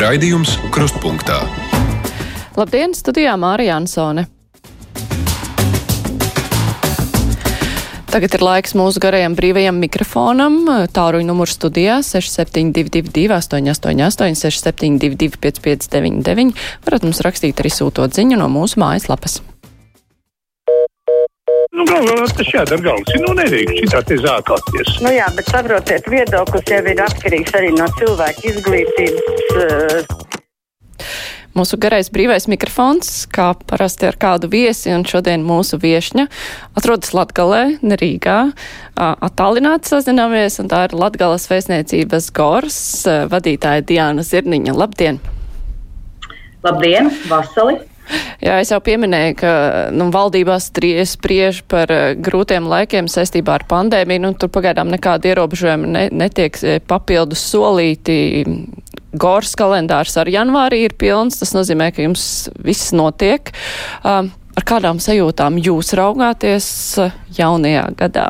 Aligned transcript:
Raidījums 0.00 0.54
Krustpunktā. 0.72 1.42
Labdien, 2.56 2.94
studijā 2.96 3.34
Mārija 3.36 3.74
Ansone. 3.76 4.22
Tagad 8.08 8.38
ir 8.38 8.44
laiks 8.46 8.72
mūsu 8.80 9.02
garajam 9.04 9.36
brīvajam 9.36 9.76
mikrofonam. 9.76 10.56
Tāruņa 10.96 11.28
numurs 11.28 11.58
studijā 11.58 11.98
6722, 12.00 13.28
888, 13.36 14.40
672, 14.40 15.36
559, 15.36 16.56
varat 16.88 17.04
mums 17.04 17.20
rakstīt 17.26 17.60
arī 17.60 17.76
sūtot 17.76 18.16
ziņu 18.16 18.40
no 18.40 18.48
mūsu 18.48 18.80
mājaslapas. 18.80 19.42
Nu, 21.80 21.86
galvā 21.88 22.26
tas 22.36 22.48
jādara 22.52 22.82
galvas. 22.84 23.14
Nu, 23.22 23.30
nedrīkst 23.38 23.78
šitā 23.80 24.00
te 24.04 24.18
zākāties. 24.20 24.98
Nu 25.00 25.14
jā, 25.14 25.30
bet 25.32 25.46
saprotiet, 25.48 26.10
viedoklis 26.12 26.68
jau 26.68 26.80
ir 26.92 27.00
atkarīgs 27.06 27.54
arī 27.56 27.70
no 27.72 27.86
cilvēka 27.96 28.44
izglītības. 28.50 29.46
Uh, 29.56 30.26
Mūsu 31.56 31.80
garais 31.80 32.12
brīvais 32.12 32.44
mikrofons, 32.52 33.24
kā 33.32 33.48
parasti 33.72 34.06
ar 34.10 34.20
kādu 34.20 34.50
viesi, 34.52 34.92
un 34.92 35.06
šodien 35.08 35.40
mūsu 35.42 35.80
viešņa 35.80 36.28
atrodas 36.78 37.14
Latgalē, 37.16 37.64
ne 37.80 37.98
Rīgā. 37.98 38.38
Attālināti 39.00 39.90
sazināmies, 39.90 40.60
un 40.60 40.68
tā 40.70 40.84
ir 40.86 40.94
Latgales 41.00 41.48
vēstniecības 41.50 42.30
gors 42.36 42.80
vadītāja 43.32 43.88
Diāna 43.88 44.22
Zirniņa. 44.22 44.76
Labdien! 44.76 45.18
Labdien, 46.60 47.08
Vasali! 47.32 47.80
Jā, 48.40 48.58
es 48.62 48.72
jau 48.72 48.80
pieminēju, 48.84 49.36
ka 49.40 49.52
nu, 49.94 50.08
valdībā 50.14 50.56
spriež 50.62 51.60
par 51.70 51.92
uh, 51.92 52.02
grūtiem 52.16 52.68
laikiem 52.70 53.08
saistībā 53.10 53.58
ar 53.58 53.66
pandēmiju. 53.70 54.24
Nu, 54.24 54.32
tur 54.38 54.52
pagaidām 54.52 54.90
nekāda 54.92 55.32
ierobežojuma 55.32 55.90
ne, 55.90 56.04
netiek 56.24 56.56
papildus 56.90 57.44
solīti. 57.52 58.18
Gors 59.20 59.56
kalendārs 59.58 60.14
ar 60.22 60.30
janvārī 60.30 60.84
ir 60.86 60.94
pilns, 60.98 61.40
tas 61.40 61.54
nozīmē, 61.56 61.90
ka 61.94 62.04
jums 62.06 62.24
viss 62.62 62.94
notiek. 62.96 63.52
Uh, 64.04 64.30
ar 64.56 64.66
kādām 64.66 65.00
sajūtām 65.02 65.58
jūs 65.62 65.94
raugāties 65.98 66.70
jaunajā 67.36 67.86
gadā? 67.98 68.26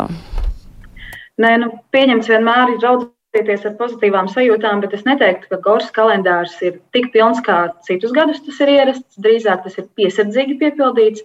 Nē, 1.40 1.56
nu, 1.62 1.70
pieņemts 1.94 2.28
vienmēr 2.28 2.74
ir 2.74 2.82
raudzīties 3.30 3.66
ar 3.68 3.76
pozitīvām 3.78 4.28
sajūtām, 4.28 4.80
bet 4.82 4.94
es 4.94 5.04
neteiktu, 5.06 5.48
ka 5.50 5.60
Gors 5.62 5.90
kalendārs 5.94 6.56
ir 6.62 6.80
tik 6.92 7.12
pilns 7.12 7.40
kā 7.46 7.70
citus 7.86 8.12
gadus 8.12 8.42
tas 8.42 8.60
ir 8.60 8.68
ierasts. 8.68 9.18
Drīzāk 9.18 9.62
tas 9.64 9.78
ir 9.78 9.86
piesardzīgi 9.96 10.58
piepildīts. 10.58 11.22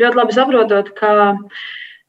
Ļoti 0.00 0.16
labi 0.18 0.32
saprotot, 0.34 0.94
ka 0.98 1.40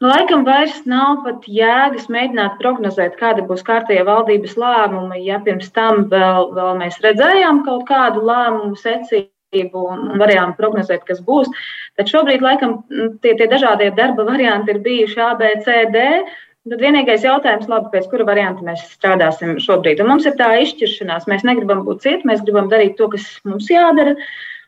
Nu, 0.02 0.10
laikam 0.10 0.42
vairs 0.44 0.82
nav 0.84 1.22
pat 1.24 1.46
jēgas 1.48 2.10
mēģināt 2.12 2.58
prognozēt, 2.60 3.14
kāda 3.16 3.46
būs 3.48 3.62
kārtējā 3.64 4.02
valdības 4.04 4.58
lēmuma, 4.60 5.16
ja 5.24 5.38
pirms 5.40 5.70
tam 5.72 6.09
vēl, 6.12 6.50
vēl 6.52 6.74
mēs 6.82 6.98
redzējām 7.00 7.62
kaut 7.64 7.86
kādu 7.88 8.26
lēmumu 8.28 8.76
secību 8.76 9.86
un 9.94 10.20
varējām 10.20 10.52
prognozēt, 10.59 11.06
kas 11.08 11.22
būs. 11.24 11.48
Tad 11.96 12.12
šobrīd, 12.12 12.44
laikam, 12.44 12.82
tie, 13.24 13.38
tie 13.40 13.48
dažādie 13.48 13.88
darba 13.96 14.28
varianti 14.28 14.76
ir 14.76 14.82
bijuši 14.84 15.24
A, 15.24 15.32
B, 15.40 15.54
C, 15.64 15.86
D. 15.96 16.04
Tad 16.66 16.82
vienīgais 16.82 17.22
jautājums, 17.22 17.68
labi, 17.70 17.92
pēc 17.94 18.08
kura 18.10 18.26
varianta 18.26 18.66
mēs 18.66 18.82
strādāsim 18.96 19.60
šobrīd. 19.62 20.00
Un 20.02 20.08
mums 20.10 20.26
ir 20.26 20.34
tā 20.40 20.48
izšķiršanās. 20.64 21.28
Mēs 21.30 21.44
negribam 21.46 21.84
būt 21.86 22.02
cieti, 22.02 22.26
mēs 22.26 22.42
gribam 22.42 22.72
darīt 22.72 22.96
to, 22.98 23.06
kas 23.12 23.28
mums 23.46 23.68
jādara. 23.70 24.16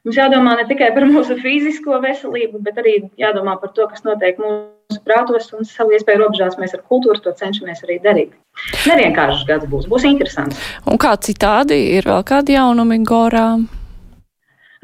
Mums 0.06 0.20
jādomā 0.20 0.53
ne 0.59 0.68
tikai 0.70 0.92
par 0.94 1.08
mūsu 1.09 1.40
fizisko 1.42 1.98
veselību, 2.03 2.62
bet 2.68 2.78
arī 2.78 2.94
jādomā 3.18 3.58
par 3.58 3.73
to, 3.73 3.88
kas 3.90 4.06
notiek 4.06 4.38
mūsu 4.38 5.02
prātos 5.09 5.50
un 5.58 5.66
savu 5.66 5.98
iespēju 5.98 6.22
robežās. 6.22 6.59
Mēs 6.62 6.78
ar 6.78 6.86
kultūru 6.86 7.18
to 7.25 7.34
cenšamies 7.42 7.81
arī 7.88 7.98
darīt. 8.06 8.38
Nevienkāršs 8.86 9.48
gads 9.50 9.66
būs, 9.73 9.90
būs 9.90 10.06
interesants. 10.06 10.62
Un 10.86 11.02
kā 11.02 11.18
citādi 11.18 11.81
ir 11.97 12.06
vēl 12.06 12.22
kādi 12.30 12.59
jaunumi 12.59 13.02
gorā? 13.09 13.47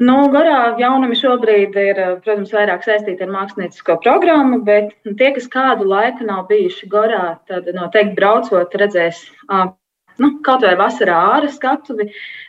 Nu, 0.02 0.16
garā 0.32 0.74
jaunumi 0.80 1.14
šobrīd 1.14 1.76
ir, 1.78 2.00
protams, 2.24 2.50
vairāk 2.54 2.82
saistīti 2.82 3.22
ar 3.22 3.30
māksliniecisko 3.30 4.00
programmu, 4.02 4.58
bet 4.66 4.90
tie, 5.06 5.30
kas 5.36 5.46
kādu 5.52 5.86
laiku 5.86 6.26
nav 6.26 6.48
bijuši 6.50 6.90
gorā, 6.90 7.38
tad 7.46 7.70
noteikti 7.76 8.16
braucot, 8.18 8.74
redzēs 8.74 9.22
nu, 10.18 10.30
kaut 10.46 10.66
vai 10.66 10.74
vasarā 10.78 11.14
ārā 11.36 11.50
skatuvi, 11.50 12.08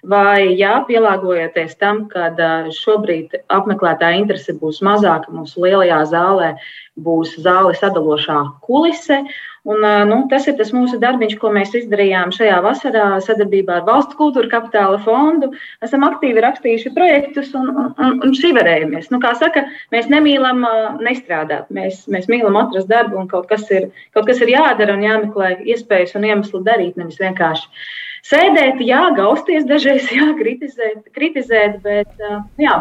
vai 0.10 0.56
jā, 0.58 0.74
pielāgojoties 0.90 1.78
tam, 1.82 2.06
ka 2.10 2.32
šobrīd 2.74 3.38
apmeklētāja 3.54 4.22
interese 4.22 4.58
būs 4.58 4.82
mazāka 4.86 5.34
mūsu 5.34 5.66
lielajā 5.66 6.02
zālē, 6.14 6.54
būs 6.98 7.38
zāle 7.46 7.76
sadalošā 7.78 8.42
kulise. 8.66 9.22
Un, 9.66 9.82
nu, 10.10 10.18
tas 10.30 10.46
ir 10.46 10.54
tas 10.60 10.70
mūsu 10.78 11.00
darbiņš, 11.02 11.40
ko 11.42 11.50
mēs 11.54 11.72
izdarījām 11.80 12.30
šajā 12.36 12.60
vasarā 12.62 13.06
sadarbībā 13.26 13.80
ar 13.80 13.88
Valsts 13.88 14.18
kultūra 14.20 14.52
kapitāla 14.52 15.00
fondu. 15.02 15.50
Esam 15.86 16.06
aktīvi 16.06 16.44
rakstījuši 16.46 16.92
projektus 16.94 17.50
un, 17.58 17.72
un, 17.74 18.20
un 18.22 18.36
šiverējamies. 18.38 19.10
Nu, 19.10 19.18
kā 19.24 19.34
saka, 19.40 19.66
mēs 19.96 20.06
nemīlam 20.14 20.62
nestrādāt. 21.02 21.72
Mēs, 21.74 22.04
mēs 22.14 22.30
mīlam 22.30 22.60
atrast 22.62 22.92
darbu 22.94 23.18
un 23.24 23.30
kaut 23.32 23.50
kas, 23.50 23.66
ir, 23.74 23.90
kaut 24.14 24.30
kas 24.30 24.44
ir 24.46 24.54
jādara 24.54 24.94
un 24.94 25.02
jāmeklē 25.08 25.56
iespējas 25.66 26.14
un 26.20 26.30
iemesli 26.30 26.62
darīt, 26.68 27.00
nevis 27.02 27.18
vienkārši 27.24 27.88
sēdēt, 28.26 28.86
jā, 28.86 29.02
gausties 29.18 29.66
dažreiz, 29.70 30.06
jā, 30.14 30.30
kritizēt, 30.38 31.10
kritizēt 31.18 31.82
bet 31.86 32.26
jā. 32.62 32.78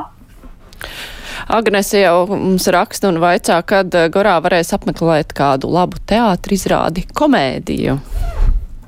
Agnese 1.44 2.00
jau 2.00 2.24
mums 2.30 2.64
raksta 2.72 3.10
un 3.12 3.18
vaicā, 3.20 3.58
kad 3.68 3.92
eh, 3.92 4.08
Gorā 4.12 4.38
varēs 4.44 4.72
apmeklēt 4.76 5.34
kādu 5.36 5.68
labu 5.68 6.00
teātri 6.08 6.56
izrādi 6.56 7.04
komēdiju. 7.12 7.98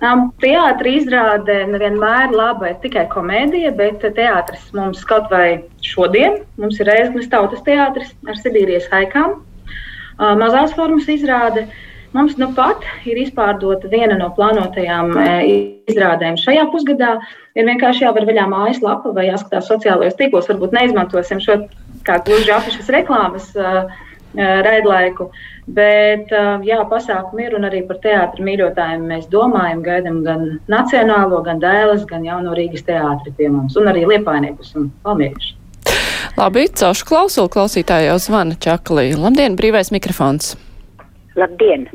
Um, 0.05 0.27
Teātris 0.41 1.03
izrāde 1.03 1.57
nevienmēr 1.69 2.33
laba 2.37 2.71
ir 2.71 2.79
tikai 2.83 3.07
komēdija, 3.13 3.73
bet 3.77 4.05
teātris 4.17 4.65
mums 4.77 5.05
kaut 5.09 5.29
vai 5.33 5.63
šodien, 5.85 6.43
mums 6.61 6.81
ir 6.81 6.89
Reizeknas 6.89 7.29
tautas 7.33 7.65
teātris 7.65 8.13
ar 8.29 8.41
Sibīrijas 8.41 8.89
haikām, 8.93 9.39
uh, 9.41 10.33
mazās 10.41 10.73
formas 10.77 11.09
izrāde. 11.13 11.67
Mums 12.17 12.39
nu 12.41 12.49
pat 12.57 12.85
ir 13.05 13.19
izpārdota 13.21 13.91
viena 13.93 14.15
no 14.17 14.31
plānotajām 14.33 15.11
izrādēm 15.93 16.39
šajā 16.41 16.63
pusgadā. 16.73 17.11
Ir 17.59 17.67
vienkārši 17.69 18.07
jāvar 18.07 18.25
vaļā 18.25 18.47
mājaslapa 18.49 19.13
vai 19.13 19.27
jāskatās 19.27 19.69
sociālajos 19.69 20.17
tīklos. 20.17 20.49
Varbūt 20.49 20.73
neizmantosim 20.79 21.43
šo 21.45 21.59
kā 22.07 22.21
gluži 22.27 22.55
apašas 22.55 22.91
reklāmas 22.95 23.53
uh, 23.59 23.85
raidlaiku. 24.37 25.31
Bet 25.67 26.31
jā, 26.63 26.77
pasākumi 26.87 27.49
ir 27.49 27.55
un 27.59 27.67
arī 27.67 27.81
par 27.89 27.99
teātriem 28.05 28.47
mīļotājiem 28.47 29.07
mēs 29.11 29.25
domājam, 29.33 29.81
gaidām 29.83 30.21
gan 30.23 30.45
Nacionālo, 30.71 31.41
gan 31.43 31.59
Dēles, 31.59 32.05
gan 32.07 32.23
Jauno 32.23 32.55
Rīgas 32.55 32.87
teātri 32.87 33.33
pie 33.35 33.49
mums, 33.51 33.75
un 33.75 33.91
arī 33.91 34.05
Liepainiekus 34.07 34.77
un 34.79 34.93
Palmiešus. 35.03 35.57
Labi, 36.37 36.69
caušu 36.69 37.09
klausulu 37.09 37.51
klausītāju 37.51 38.11
jau 38.13 38.19
zvana 38.23 38.55
Čaklī. 38.63 39.09
Labdien, 39.19 39.57
brīvais 39.59 39.91
mikrofons! 39.95 40.55
Labdien! 41.35 41.89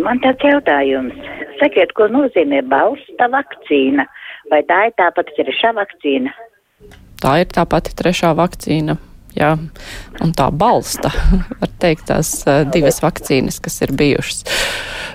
Man 0.00 0.20
tāds 0.24 0.40
jautājums. 0.40 1.16
Sakiet, 1.60 1.92
ko 1.98 2.08
nozīmē 2.08 2.62
balsta 2.70 3.28
vakcīna? 3.32 4.06
Vai 4.48 4.62
tā 4.68 4.86
ir 4.88 4.94
tāpat 4.96 5.32
trešā 5.36 5.74
vakcīna? 5.76 6.32
Tā 7.22 7.40
ir 7.42 7.50
tā 7.52 7.66
pati 7.68 7.94
trešā 7.96 8.34
vakcīna. 8.36 8.98
Jā, 9.36 9.50
un 10.24 10.30
tā 10.32 10.46
balsta, 10.48 11.10
var 11.60 11.72
teikt, 11.82 12.06
tās 12.08 12.30
divas 12.72 13.02
vakcīnas, 13.04 13.58
kas 13.60 13.82
ir 13.84 13.92
bijušas. 13.92 14.46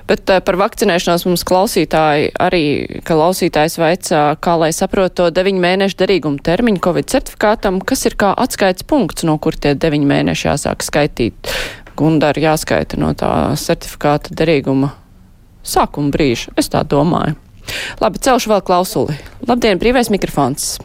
Bet 0.09 0.29
par 0.45 0.57
vakcinēšanos 0.61 1.25
mums 1.25 1.45
klausītāji 1.47 2.29
arī, 2.41 2.65
ka 3.01 3.15
klausītājs 3.15 3.79
vaicā, 3.81 4.21
kā 4.43 4.55
lai 4.61 4.69
saprot 4.77 5.15
to 5.17 5.29
deviņu 5.33 5.63
mēnešu 5.63 5.97
derīgumu 6.03 6.41
termiņu 6.45 6.83
Covid 6.85 7.09
certifikātam, 7.13 7.79
kas 7.81 8.05
ir 8.09 8.17
kā 8.19 8.33
atskaits 8.45 8.85
punkts, 8.85 9.25
no 9.25 9.39
kur 9.41 9.57
tie 9.57 9.73
deviņi 9.73 10.09
mēneši 10.13 10.47
jāsāk 10.51 10.85
skaitīt. 10.85 11.53
Gundari 11.97 12.45
jāskaita 12.45 13.01
no 13.01 13.15
tā 13.17 13.31
certifikāta 13.57 14.37
derīguma 14.37 14.93
sākuma 15.65 16.13
brīža. 16.13 16.53
Es 16.61 16.69
tā 16.69 16.85
domāju. 16.85 17.37
Labi, 18.01 18.21
celšu 18.21 18.53
vēl 18.53 18.63
klausuli. 18.65 19.19
Labdien, 19.49 19.81
brīvais 19.81 20.13
mikrofons! 20.13 20.75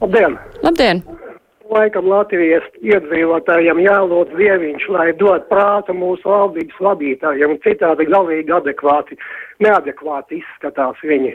Labdien! 0.00 0.38
Labdien! 0.62 1.02
Laikam 1.72 2.06
Latvijas 2.06 2.66
iedzīvotājiem 2.84 3.80
jālūdz 3.82 4.36
dieviņš, 4.38 4.84
lai 4.94 5.08
dod 5.18 5.48
prātu 5.50 5.96
mūsu 5.96 6.28
valdības 6.30 6.78
vadītājiem, 6.84 7.56
citādi 7.64 8.06
galīgi 8.06 8.54
adekvāti, 8.54 9.18
neadekvāti 9.64 10.38
izskatās 10.42 11.00
viņi. 11.02 11.32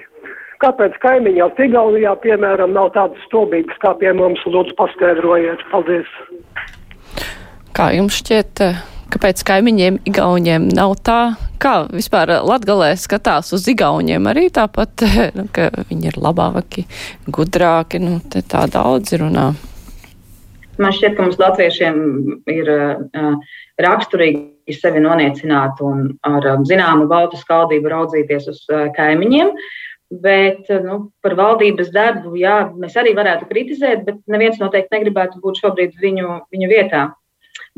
Kāpēc 0.64 0.96
kaimiņos 1.04 1.60
Igaunijā, 1.66 2.14
piemēram, 2.24 2.72
nav 2.78 2.94
tādas 2.96 3.20
stobības 3.28 3.82
kā 3.82 3.96
pie 4.00 4.14
mums? 4.14 4.44
Lūdzu, 4.46 4.78
paskaidrojiet. 4.78 5.66
Paldies! 5.74 6.12
Kā 7.76 7.90
jums 7.98 8.22
šķiet, 8.22 8.62
kāpēc 9.12 9.42
kaimiņiem 9.48 10.00
Igauniem 10.10 10.68
nav 10.72 10.96
tā, 11.06 11.20
kā 11.62 11.74
vispār 11.92 12.32
Latgalē 12.48 12.94
skatās 13.00 13.52
uz 13.56 13.68
Igauniem 13.72 14.30
arī 14.32 14.48
tāpat, 14.54 15.04
nu, 15.38 15.48
ka 15.54 15.70
viņi 15.90 16.12
ir 16.14 16.22
labāki, 16.22 16.86
gudrāki, 17.28 18.02
nu, 18.04 18.20
te 18.32 18.44
tā 18.46 18.66
daudz 18.72 19.18
runā. 19.22 19.52
Man 20.82 20.96
šķiet, 20.96 21.14
ka 21.18 21.26
mums 21.28 21.38
latviešiem 21.38 21.96
ir 22.50 22.72
uh, 22.74 23.54
raksturīgi 23.84 24.78
sevi 24.80 25.04
noniecināt 25.04 25.82
un 25.86 26.08
ar 26.26 26.48
um, 26.56 26.66
zināmu 26.66 27.06
baltu 27.12 27.38
skaldību 27.38 27.92
raudzīties 27.92 28.48
uz 28.50 28.64
uh, 28.72 28.88
kaimiņiem. 28.96 29.52
Bet 30.24 30.68
nu, 30.84 30.98
par 31.24 31.38
valdības 31.40 31.92
darbu, 31.96 32.34
jā, 32.36 32.56
mēs 32.76 32.98
arī 33.00 33.14
varētu 33.16 33.46
kritizēt, 33.48 34.02
bet 34.08 34.18
neviens 34.32 34.58
noteikti 34.60 34.98
negribētu 34.98 35.40
būt 35.44 35.62
šobrīd 35.62 35.94
viņu, 36.02 36.34
viņu 36.52 36.68
vietā. 36.68 37.06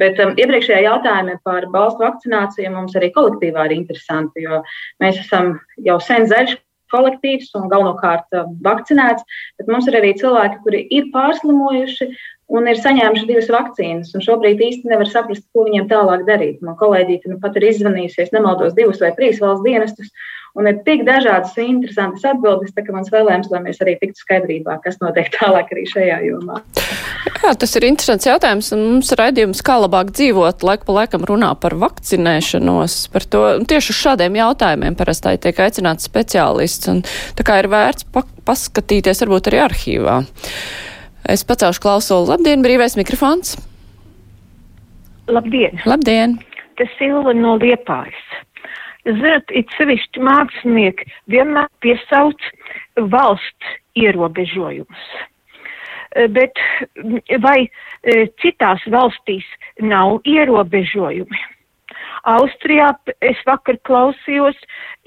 Bet 0.01 0.19
um, 0.24 0.34
iepriekšējā 0.40 0.84
jautājumā 0.88 1.38
par 1.45 1.68
balstu 1.74 2.06
vakcināciju 2.06 2.72
mums 2.74 2.95
arī 2.98 3.12
kolektīvā 3.13 3.68
ir 3.69 3.75
interesanti, 3.78 4.45
jo 4.48 4.63
mēs 5.04 5.19
esam 5.22 5.57
jau 5.86 6.00
sen 6.01 6.25
zaļš 6.31 6.56
kolektīvs 6.94 7.54
un 7.57 7.69
galvenokārt 7.72 8.38
um, 8.38 8.56
vakcinēts, 8.66 9.25
bet 9.60 9.69
mums 9.69 9.90
ir 9.90 10.00
arī 10.00 10.13
cilvēki, 10.19 10.62
kuri 10.66 10.86
ir 10.98 11.10
pārslimojuši 11.13 12.10
un 12.53 12.69
ir 12.69 12.79
saņēmuši 12.79 13.29
divas 13.29 13.50
vakcīnas. 13.53 14.13
Šobrīd 14.23 14.61
īsti 14.61 14.91
nevar 14.91 15.09
saprast, 15.09 15.45
ko 15.53 15.65
viņiem 15.67 15.89
tālāk 15.89 16.27
darīt. 16.29 16.61
Man 16.65 16.77
kolēģīte 16.79 17.33
nu 17.33 17.41
pat 17.41 17.57
ir 17.57 17.71
izzvanījusies, 17.71 18.33
nemaldos, 18.35 18.77
divus 18.77 19.01
vai 19.03 19.13
trīs 19.17 19.41
valsts 19.41 19.65
dienestus. 19.65 20.13
Un 20.53 20.67
ir 20.69 20.83
tik 20.85 21.01
dažādas 21.07 21.55
interesantas 21.57 22.21
atbildes, 22.29 22.75
ka 22.77 22.94
mans 22.94 23.09
vēlējums, 23.09 23.50
lai 23.50 23.61
mēs 23.63 23.79
arī 23.81 23.95
tiktu 23.97 24.21
skaidrībā, 24.21 24.75
kas 24.83 25.00
notiek 25.01 25.31
tālāk 25.33 25.73
arī 25.73 25.88
šajā 25.89 26.19
jomā. 26.27 26.59
Jā, 27.41 27.55
tas 27.57 27.73
ir 27.79 27.88
interesants 27.88 28.29
jautājums. 28.29 28.69
Mums 28.77 29.09
raidījums, 29.17 29.63
kā 29.65 29.79
labāk 29.81 30.13
dzīvot, 30.13 30.61
laiku 30.61 30.85
pa 30.91 30.97
laikam 31.00 31.25
runā 31.25 31.50
par 31.57 31.73
vakcinēšanos, 31.81 33.00
par 33.15 33.25
to 33.33 33.44
tieši 33.65 33.95
uz 33.95 34.01
šādiem 34.03 34.38
jautājumiem 34.44 35.00
parasti 35.00 35.33
tiek 35.41 35.65
aicināts 35.65 36.05
speciālists. 36.05 36.91
Un, 36.94 37.01
tā 37.33 37.50
kā 37.50 37.57
ir 37.63 37.73
vērts 37.73 38.05
pa 38.13 38.21
paskatīties 38.45 39.25
varbūt 39.25 39.50
arī 39.50 39.65
arhīvā. 39.65 40.21
Es 41.30 41.44
pacaušu 41.48 41.80
klausulu. 41.84 42.28
Labdien, 42.34 42.64
brīvais 42.66 42.98
mikrofons! 43.00 43.56
Labdien! 45.31 45.80
Labdien! 45.88 46.36
Tas 46.75 46.90
Silva 47.00 47.31
no 47.38 47.56
Liepājas. 47.62 48.25
Zināt, 49.08 49.52
it 49.52 49.72
sevišķi 49.78 50.24
mākslinieki 50.24 51.08
vienmēr 51.31 51.70
piesauc 51.84 52.44
valsts 53.12 53.72
ierobežojumus. 54.00 55.08
Eh, 56.16 56.28
bet 56.28 56.60
mm, 57.00 57.24
vai 57.44 57.58
eh, 57.66 58.28
citās 58.44 58.84
valstīs 58.92 59.48
nav 59.80 60.20
ierobežojumi? 60.28 61.40
Austrijā, 62.24 62.94
es 63.20 63.40
vakar 63.48 63.78
klausījos, 63.88 64.60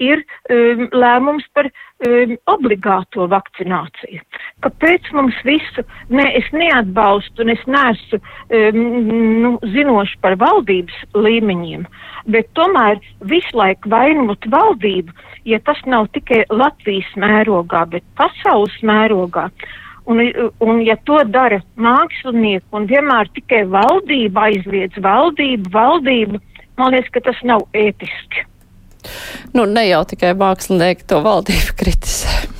ir 0.03 0.21
um, 0.53 0.83
lēmums 0.93 1.45
par 1.57 1.69
um, 1.69 2.35
obligāto 2.51 3.25
vakcināciju. 3.31 4.21
Kāpēc 4.65 5.09
mums 5.17 5.37
visu, 5.47 5.81
ne, 6.13 6.27
es 6.37 6.45
neatbalstu 6.53 7.45
un 7.45 7.53
es 7.55 7.63
neesmu 7.65 8.19
um, 8.19 8.83
nu, 9.41 9.53
zinoši 9.73 10.19
par 10.21 10.37
valdības 10.41 10.99
līmeņiem, 11.17 11.87
bet 12.33 12.51
tomēr 12.57 13.01
visu 13.25 13.57
laiku 13.57 13.89
vainot 13.89 14.45
valdību, 14.53 15.15
ja 15.49 15.59
tas 15.65 15.81
nav 15.89 16.11
tikai 16.13 16.43
Latvijas 16.53 17.09
mērogā, 17.17 17.87
bet 17.97 18.05
pasaules 18.19 18.77
mērogā. 18.85 19.49
Un, 20.07 20.21
un 20.63 20.77
ja 20.85 20.95
to 21.03 21.17
dara 21.27 21.57
mākslinieki 21.75 22.63
un 22.77 22.85
vienmēr 22.87 23.27
tikai 23.35 23.65
valdība 23.67 24.45
aizliedz 24.47 24.95
valdību, 25.03 25.73
valdību, 25.73 26.39
Man 26.77 26.93
liekas, 26.93 27.09
ka 27.13 27.23
tas 27.29 27.39
nav 27.47 27.65
ētiski. 27.77 28.45
Nu, 29.55 29.65
ne 29.65 29.87
jau 29.87 30.03
tikai 30.09 30.33
mākslinieki 30.37 31.07
to 31.09 31.21
valdību 31.25 31.77
kritizē. 31.79 32.56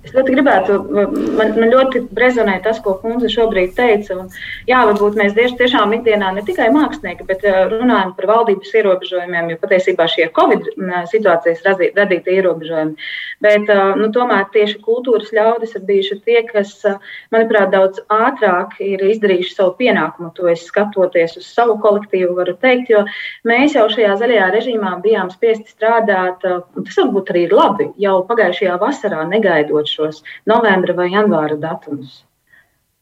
Es 0.00 0.14
ļoti 0.16 0.32
gribētu, 0.32 0.76
man, 0.96 1.50
man 1.60 1.72
ļoti 1.74 2.00
rezonē 2.16 2.54
tas, 2.64 2.78
ko 2.80 2.94
Kunze 3.02 3.28
šobrīd 3.28 3.74
teica. 3.76 4.14
Un, 4.16 4.30
jā, 4.68 4.78
varbūt 4.88 5.18
mēs 5.20 5.34
tieši, 5.36 5.58
tiešām 5.58 5.92
ikdienā 5.98 6.30
ne 6.32 6.44
tikai 6.46 6.70
mākslinieki, 6.72 7.26
bet 7.28 7.44
uh, 7.44 7.66
runājam 7.68 8.14
par 8.16 8.30
valdības 8.30 8.72
ierobežojumiem, 8.80 9.50
jo 9.52 9.58
patiesībā 9.60 10.06
šie 10.08 10.30
Covid 10.36 10.70
situācijas 11.10 11.60
radītie 11.66 12.38
ierobežojumi. 12.38 13.10
Bet 13.44 13.68
uh, 13.68 13.90
nu, 14.00 14.08
tomēr 14.14 14.46
tieši 14.54 14.78
kultūras 14.86 15.34
ļaudis 15.36 15.76
ir 15.76 15.84
bijuši 15.90 16.18
tie, 16.24 16.38
kas, 16.48 16.72
uh, 16.88 16.96
manuprāt, 17.36 17.68
daudz 17.74 18.00
ātrāk 18.08 18.78
ir 18.80 19.04
izdarījuši 19.04 19.52
savu 19.58 19.76
pienākumu. 19.82 20.32
To 20.40 20.48
es 20.48 20.64
skatoties 20.64 21.36
uz 21.42 21.52
savu 21.52 21.76
kolektīvu, 21.84 22.38
varu 22.40 22.56
teikt, 22.64 22.88
jo 22.94 23.04
mēs 23.44 23.76
jau 23.76 23.84
šajā 23.92 24.16
zaļajā 24.24 24.48
režīmā 24.56 24.96
bijām 25.04 25.28
spiesti 25.36 25.76
strādāt, 25.76 26.48
un 26.48 26.88
tas 26.88 26.98
varbūt 27.02 27.34
arī 27.34 27.46
ir 27.50 27.56
labi, 27.60 27.90
jau 28.00 28.16
pagājušajā 28.32 28.80
vasarā 28.80 29.28
negaidot 29.28 29.89
šos 29.90 30.24
novembra 30.50 30.96
vai 30.96 31.10
janvāra 31.12 31.58
datumus. 31.60 32.20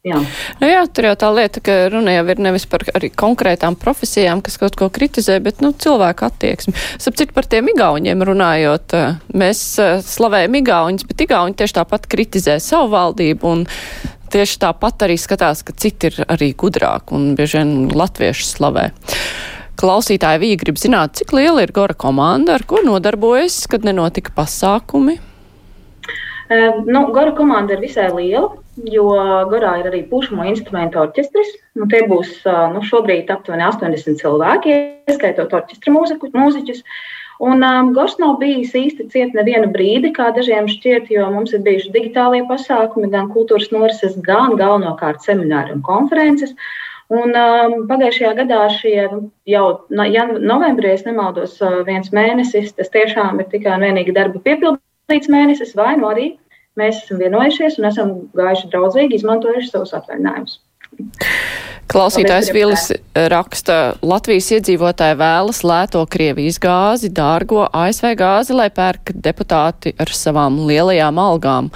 Jā. 0.06 0.20
Nu 0.61 0.69
jā, 0.70 0.85
tur 0.94 1.08
jau 1.08 1.14
tā 1.19 1.29
lieta, 1.35 1.61
ka 1.64 1.75
runa 1.90 2.12
jau 2.14 2.23
ir 2.31 2.40
nevis 2.40 2.69
par 2.70 2.85
arī 2.94 3.11
konkrētām 3.11 3.75
profesijām, 3.76 4.40
kas 4.46 4.55
kaut 4.61 4.76
ko 4.79 4.87
kritizē, 4.94 5.40
bet 5.43 5.58
nu, 5.64 5.73
cilvēku 5.75 6.23
attieksmi. 6.29 6.75
Sapcīt 7.02 7.35
par 7.35 7.49
tiem 7.50 7.73
igauņiem 7.75 8.23
runājot, 8.29 8.94
eh, 8.94 9.19
mēs 9.35 9.62
eh, 9.82 9.99
slavējam 10.06 10.55
igauņus, 10.62 11.08
bet 11.08 11.26
igauņi 11.26 11.58
tieši 11.58 11.79
tāpat 11.81 12.06
kritizē 12.14 12.56
savu 12.62 12.93
valdību 12.94 13.50
un 13.50 13.67
tieši 14.31 14.61
tāpat 14.62 15.08
arī 15.08 15.19
skatās, 15.19 15.64
ka 15.67 15.75
citi 15.75 16.12
ir 16.12 16.23
arī 16.29 16.52
gudrāki 16.55 17.17
un 17.19 17.32
bieži 17.38 17.58
vien 17.58 17.75
latvieši 17.90 18.46
slavē. 18.52 18.90
Klausītāji 19.79 20.43
vīgi 20.43 20.61
grib 20.62 20.79
zināt, 20.79 21.19
cik 21.19 21.35
liela 21.37 21.62
ir 21.62 21.75
Gora 21.75 21.94
komanda, 21.94 22.56
ar 22.58 22.64
ko 22.67 22.81
nodarbojas, 22.87 23.64
kad 23.70 23.87
nenotika 23.87 24.35
pasākumi. 24.35 25.19
Nu, 26.48 27.00
Gora 27.12 27.34
komanda 27.36 27.74
ir 27.74 27.82
visai 27.84 28.08
liela, 28.08 28.54
jo 28.88 29.04
Gorā 29.50 29.74
ir 29.82 29.88
arī 29.90 30.00
pušamo 30.08 30.46
instrumentu 30.48 31.02
orķestris. 31.02 31.50
Nu, 31.76 31.88
tie 31.92 32.06
būs 32.08 32.40
nu, 32.72 32.80
šobrīd 32.88 33.28
aptuveni 33.34 33.66
80 33.66 34.16
cilvēki, 34.22 34.76
ieskaitot 35.12 35.52
orķestra 35.58 35.92
mūziku, 35.92 36.32
mūziķus. 36.32 36.80
Un 37.44 37.62
um, 37.62 37.92
Gors 37.94 38.16
nav 38.18 38.40
bijis 38.40 38.72
īsti 38.74 39.10
ciet 39.12 39.36
nevienu 39.36 39.68
brīdi, 39.74 40.10
kā 40.16 40.32
dažiem 40.34 40.66
šķiet, 40.72 41.12
jo 41.14 41.28
mums 41.30 41.52
ir 41.54 41.62
bijuši 41.66 41.92
digitālie 41.94 42.40
pasākumi, 42.48 43.12
gan 43.12 43.28
kultūras 43.30 43.68
norises, 43.70 44.16
gan 44.26 44.56
galvenokārt 44.58 45.22
semināri 45.22 45.76
un 45.76 45.84
konferences. 45.86 46.56
Un, 47.12 47.30
um, 47.36 47.76
pagājušajā 47.88 48.34
gadā 48.40 48.64
šie 48.74 48.96
nu, 49.12 49.22
jau 49.48 49.68
ja 50.10 50.26
novembrī, 50.32 50.96
ja 50.96 51.12
nemaldos, 51.12 51.60
viens 51.86 52.10
mēnesis, 52.10 52.74
tas 52.80 52.90
tiešām 52.96 53.38
ir 53.38 53.52
tikai 53.52 53.76
un 53.76 53.86
vienīgi 53.86 54.16
darba 54.16 54.42
piepildījums 54.42 54.88
līdz 55.12 55.32
mēnesis, 55.32 55.75
vai 55.78 55.96
arī 55.96 56.31
mēs 56.78 57.02
esam 57.02 57.20
vienojušies 57.22 57.78
un 57.81 57.90
esam 57.90 58.16
gājuši 58.38 58.72
draudzīgi, 58.72 59.19
izmantojuši 59.19 59.70
savus 59.72 59.94
atvaļinājumus. 59.99 60.60
Klausītājs 61.88 62.50
Vilis 62.52 62.90
raksta, 63.32 63.96
Latvijas 64.05 64.50
iedzīvotāji 64.59 65.16
vēlas 65.21 65.62
lēto 65.64 66.02
Krievijas 66.11 66.59
gāzi, 66.61 67.09
dārgo 67.16 67.62
ASV 67.64 68.11
gāzi, 68.18 68.56
lai 68.56 68.68
pērk 68.75 69.14
deputāti 69.16 69.94
ar 69.97 70.12
savām 70.12 70.61
lielajām 70.68 71.21
algām. 71.23 71.71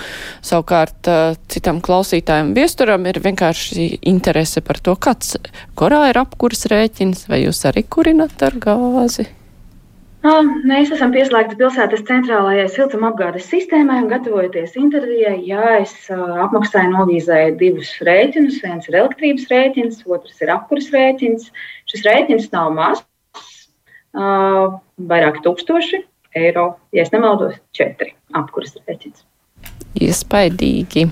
Savukārt 0.45 1.09
citam 1.52 1.80
klausītājam 1.85 2.52
viesturam 2.56 3.09
ir 3.09 3.23
vienkārši 3.25 3.88
interese 4.12 4.61
par 4.64 4.83
to, 4.85 4.99
kāds 5.00 5.38
korā 5.80 6.04
ir 6.12 6.21
apkurs 6.21 6.66
rēķins, 6.73 7.28
vai 7.33 7.47
jūs 7.47 7.64
arī 7.73 7.87
kurinat 7.88 8.45
ar 8.45 8.61
gāzi? 8.61 9.30
Mēs 10.23 10.93
esam 10.95 11.11
pieslēgti 11.11 11.57
pilsētas 11.59 12.05
centrālajai 12.07 12.69
siltumapgādes 12.71 13.49
sistēmai 13.50 13.97
un 14.05 14.11
gatavojoties 14.12 14.76
intervijai. 14.79 15.41
Jā, 15.49 15.81
es 15.81 15.97
apmaksāju 16.14 16.93
novīzēju 16.93 17.57
divus 17.59 17.91
rēķinus. 18.07 18.61
Viens 18.62 18.87
ir 18.87 19.00
elektrības 19.00 19.49
rēķins, 19.50 20.05
otrs 20.07 20.38
ir 20.45 20.52
apkuras 20.55 20.93
rēķins. 20.95 21.50
Šis 21.91 22.07
rēķins 22.07 22.47
nav 22.55 22.71
mazs, 22.76 23.02
vairāk 24.14 25.43
tūkstoši 25.43 26.05
eiro, 26.38 26.69
ja 26.95 27.09
nemaldos, 27.11 27.59
četri 27.75 28.14
apkuras 28.38 28.79
rēķins. 28.87 29.26
Iespaidīgi. 30.07 31.09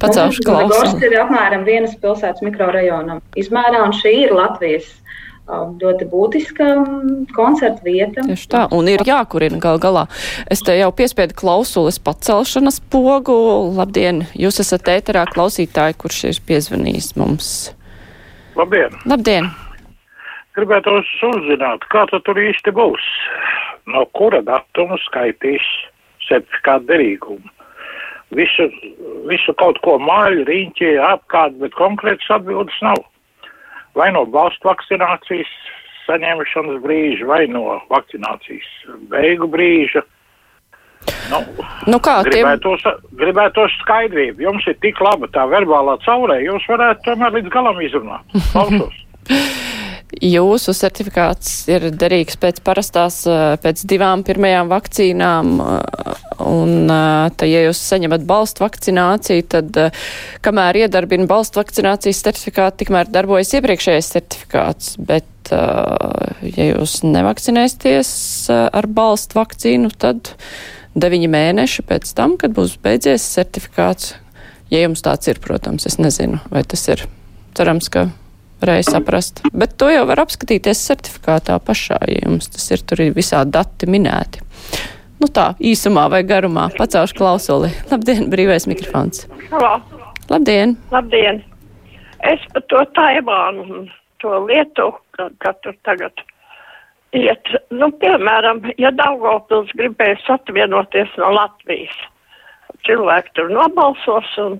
Pacelšu 0.00 0.48
klausu. 0.48 0.80
Tas 0.80 1.04
ir 1.04 1.20
apmēram 1.20 1.68
vienas 1.68 1.92
pilsētas 2.00 2.40
mikrorajonam 2.42 3.20
izmērā, 3.36 3.84
un 3.84 3.92
šī 3.92 4.16
ir 4.24 4.32
Latvijas 4.34 4.88
ļoti 5.50 6.06
būtiska 6.06 6.68
koncerta 7.34 7.82
vieta. 7.84 8.22
Tieši 8.22 8.48
tā, 8.48 8.66
un 8.70 8.88
ir 8.88 9.02
jākurina 9.06 9.58
gal 9.58 9.78
galā. 9.82 10.06
Es 10.50 10.62
te 10.62 10.76
jau 10.78 10.92
piespiedu 10.94 11.34
klausules 11.34 11.98
pacelšanas 11.98 12.80
pogu. 12.90 13.34
Labdien, 13.76 14.26
jūs 14.34 14.60
esat 14.62 14.88
ēterā 14.88 15.26
klausītāji, 15.26 15.98
kurš 15.98 16.24
ir 16.30 16.40
piezvanījis 16.46 17.16
mums. 17.16 17.72
Labdien! 18.54 18.94
Labdien! 19.06 19.50
Gribētu 20.52 21.00
uzzināt, 21.00 21.84
kā 21.88 22.04
tur 22.12 22.38
īsti 22.38 22.74
būs. 22.76 23.02
No 23.88 24.04
kura 24.14 24.42
datuma 24.44 24.98
skaitīs 25.08 25.64
certifikātu 26.28 26.86
derīgumu? 26.90 27.48
Visu, 28.32 28.68
visu 29.28 29.52
kaut 29.60 29.80
ko 29.84 29.98
māļu, 30.00 30.44
riņķi, 30.48 30.92
apkārt, 31.04 31.58
bet 31.60 31.74
konkrētas 31.76 32.30
atbildes 32.36 32.78
nav 32.84 33.00
vai 33.98 34.10
no 34.14 34.24
valstu 34.32 34.68
vakcinācijas 34.68 35.50
saņemšanas 36.06 36.82
brīža, 36.82 37.28
vai 37.28 37.44
no 37.50 37.78
vakcinācijas 37.92 38.68
beigu 39.12 39.48
brīža. 39.50 40.02
Nu, 41.32 41.40
nu 41.90 41.98
kā, 42.02 42.20
gribētos, 42.26 42.84
tiem... 42.84 43.16
gribētos 43.18 43.74
skaidrību. 43.82 44.44
Jums 44.44 44.66
ir 44.70 44.78
tik 44.84 45.00
laba 45.02 45.26
tā 45.34 45.46
verbālā 45.50 45.96
caurē, 46.04 46.38
jūs 46.44 46.66
varētu 46.70 47.06
tomēr 47.08 47.38
līdz 47.38 47.52
galam 47.54 47.80
izrunāt. 47.82 48.38
Klausos. 48.52 49.02
Jūsu 50.20 50.74
certifikāts 50.76 51.68
ir 51.70 51.88
derīgs 51.96 52.36
pēc 52.40 52.60
parastās, 52.64 53.22
pēc 53.62 53.84
divām 53.88 54.24
pirmajām 54.26 54.70
vakcīnām, 54.72 55.52
un, 56.44 56.92
tā, 57.38 57.48
ja 57.48 57.64
jūs 57.66 57.80
saņemat 57.92 58.26
balstu 58.28 58.64
vakcināciju, 58.66 59.46
tad 59.54 59.80
kamēr 60.44 60.82
iedarbina 60.84 61.28
balstu 61.30 61.62
vakcinācijas 61.62 62.22
certifikātu, 62.26 62.82
tikmēr 62.84 63.10
darbojas 63.12 63.54
iepriekšējais 63.58 64.12
certifikāts, 64.16 64.94
bet, 65.00 65.52
ja 65.52 66.68
jūs 66.68 67.00
nevakcinēsieties 67.06 68.14
ar 68.52 68.88
balstu 68.92 69.40
vakcīnu, 69.40 69.92
tad 69.96 70.34
deviņi 70.98 71.30
mēneši 71.32 71.86
pēc 71.88 72.12
tam, 72.16 72.36
kad 72.40 72.54
būs 72.56 72.76
beidzies 72.84 73.24
certifikāts, 73.34 74.14
ja 74.72 74.84
jums 74.84 75.04
tāds 75.04 75.32
ir, 75.32 75.40
protams, 75.42 75.88
es 75.88 75.98
nezinu, 76.00 76.42
vai 76.52 76.66
tas 76.68 76.84
ir 76.92 77.06
cerams, 77.56 77.88
ka 77.92 78.10
varēja 78.62 78.88
saprast. 78.94 79.42
Bet 79.52 79.76
to 79.80 79.90
jau 79.92 80.04
var 80.08 80.22
apskatīties 80.24 80.82
certifikātā 80.88 81.58
pašā, 81.62 82.00
ja 82.08 82.24
jums 82.26 82.50
tas 82.52 82.68
ir 82.74 82.82
tur 82.86 83.02
ir 83.04 83.14
visādi 83.16 83.54
dati 83.58 83.88
minēti. 83.90 84.42
Nu 85.22 85.28
tā, 85.30 85.52
īsumā 85.62 86.08
vai 86.10 86.24
garumā. 86.26 86.66
Pacaušu 86.74 87.14
klausuli. 87.18 87.70
Labdien, 87.92 88.26
brīvais 88.32 88.66
mikrofons. 88.66 89.26
Halo. 89.52 89.76
Labdien. 90.30 90.76
Labdien. 90.90 91.42
Es 92.26 92.42
par 92.54 92.64
to 92.70 92.82
Taivānu 92.96 93.66
un 93.66 93.88
to 94.22 94.34
lietu, 94.46 94.90
ka, 95.14 95.28
ka 95.42 95.52
tur 95.62 95.74
tagad 95.86 96.22
iet, 97.14 97.50
nu, 97.74 97.90
piemēram, 98.02 98.62
ja 98.80 98.92
Daugavpils 98.94 99.72
gribēs 99.78 100.22
atvienoties 100.32 101.10
no 101.20 101.32
Latvijas, 101.34 101.96
cilvēki 102.86 103.34
tur 103.36 103.50
nobalsos 103.52 104.30
un, 104.42 104.58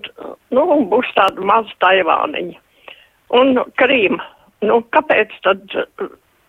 nu, 0.53 0.67
būs 0.91 1.09
tāda 1.17 1.47
maza 1.47 1.73
Taivāniņa 1.83 2.59
un 3.39 3.59
Krīma. 3.79 4.23
Nu, 4.63 4.79
kāpēc 4.95 5.33
tad 5.45 5.63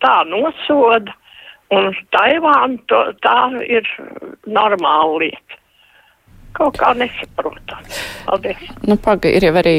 tā 0.04 0.16
nosoda? 0.30 1.14
Un 1.74 1.88
Taivāna 2.14 2.76
to, 2.92 3.00
tā 3.24 3.38
ir 3.66 3.88
normāla 4.46 5.24
lieta. 5.24 5.58
Kaut 6.54 6.76
kā 6.78 6.92
nesaprotam. 6.94 7.80
Paldies. 8.28 8.60
Nu, 8.86 8.98
paga, 9.00 9.32
ir 9.32 9.48
jau 9.48 9.54
arī 9.58 9.78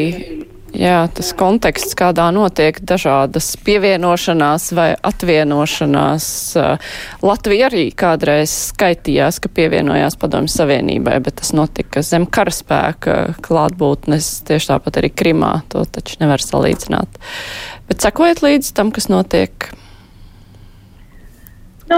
jā, 0.79 0.97
tas 1.15 1.31
konteksts, 1.37 1.95
kādā 1.97 2.27
notiek 2.35 2.77
dažādas 2.83 3.51
pievienošanās 3.65 4.69
vai 4.77 4.89
atvienošanās. 4.95 6.27
Latvija 7.25 7.69
arī 7.69 7.87
kādreiz 7.95 8.53
skaitījās, 8.73 9.39
ka 9.43 9.51
pievienojās 9.55 10.19
Padomju 10.21 10.53
Savienībai, 10.53 11.17
bet 11.25 11.39
tas 11.41 11.53
notika 11.57 12.03
zem 12.05 12.27
karaspēka 12.27 13.37
klātbūtnes, 13.45 14.29
tieši 14.49 14.73
tāpat 14.73 15.01
arī 15.01 15.13
Krimā. 15.15 15.55
To 15.73 15.85
taču 15.87 16.19
nevar 16.21 16.43
salīdzināt. 16.43 17.19
Bet 17.89 18.05
sekojiet 18.05 18.43
līdz 18.45 18.75
tam, 18.77 18.93
kas 18.95 19.09
notiek. 19.11 19.71
Nu, 21.89 21.97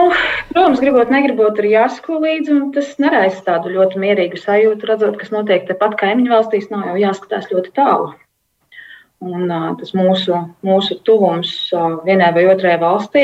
protams, 0.51 0.81
gribot, 0.83 1.11
negribot, 1.13 1.59
ir 1.63 1.69
jāsako 1.71 2.19
līdzi, 2.19 2.51
un 2.51 2.71
tas 2.75 2.89
neraisa 2.99 3.39
tādu 3.45 3.71
ļoti 3.71 4.01
mierīgu 4.03 4.39
sajūtu, 4.41 4.89
redzot, 4.89 5.15
kas 5.21 5.31
notiek 5.31 5.63
tepat 5.69 5.95
kaimiņu 6.01 6.33
valstīs, 6.33 6.67
nav 6.73 6.89
jau 6.89 6.97
jāskatās 7.05 7.47
ļoti 7.53 7.71
tālu. 7.77 8.09
Un, 9.17 9.47
uh, 9.49 9.71
tas 9.79 9.95
mūsu, 9.97 10.37
mūsu 10.61 10.99
tuvums 11.07 11.49
uh, 11.73 11.95
vienai 12.05 12.27
vai 12.35 12.43
otrai 12.51 12.75
valstī 12.77 13.23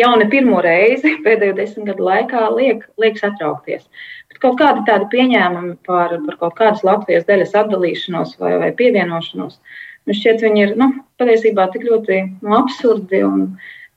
jau 0.00 0.08
ne 0.18 0.26
pirmo 0.30 0.58
reizi 0.64 1.12
pēdējo 1.26 1.54
desmit 1.60 1.92
gadu 1.92 2.08
laikā 2.08 2.48
liek, 2.56 2.82
liek 2.98 3.20
satraukties. 3.20 3.84
Bet 4.32 4.40
kaut 4.42 4.58
kādi 4.58 4.82
tādi 4.88 5.06
pieņēmumi 5.12 5.76
par, 5.86 6.16
par 6.26 6.40
kaut 6.40 6.56
kādas 6.58 6.82
Latvijas 6.86 7.28
daļas 7.28 7.54
atdalīšanos 7.62 8.34
vai, 8.42 8.56
vai 8.64 8.72
pievienošanos, 8.80 9.60
man 10.08 10.18
šķiet, 10.18 10.42
viņi 10.42 10.64
ir 10.64 10.74
nu, 10.80 10.90
patiesībā 11.22 11.68
tik 11.70 11.86
ļoti 11.86 12.18
nu, 12.42 12.56
absurdi 12.58 13.22
un 13.26 13.44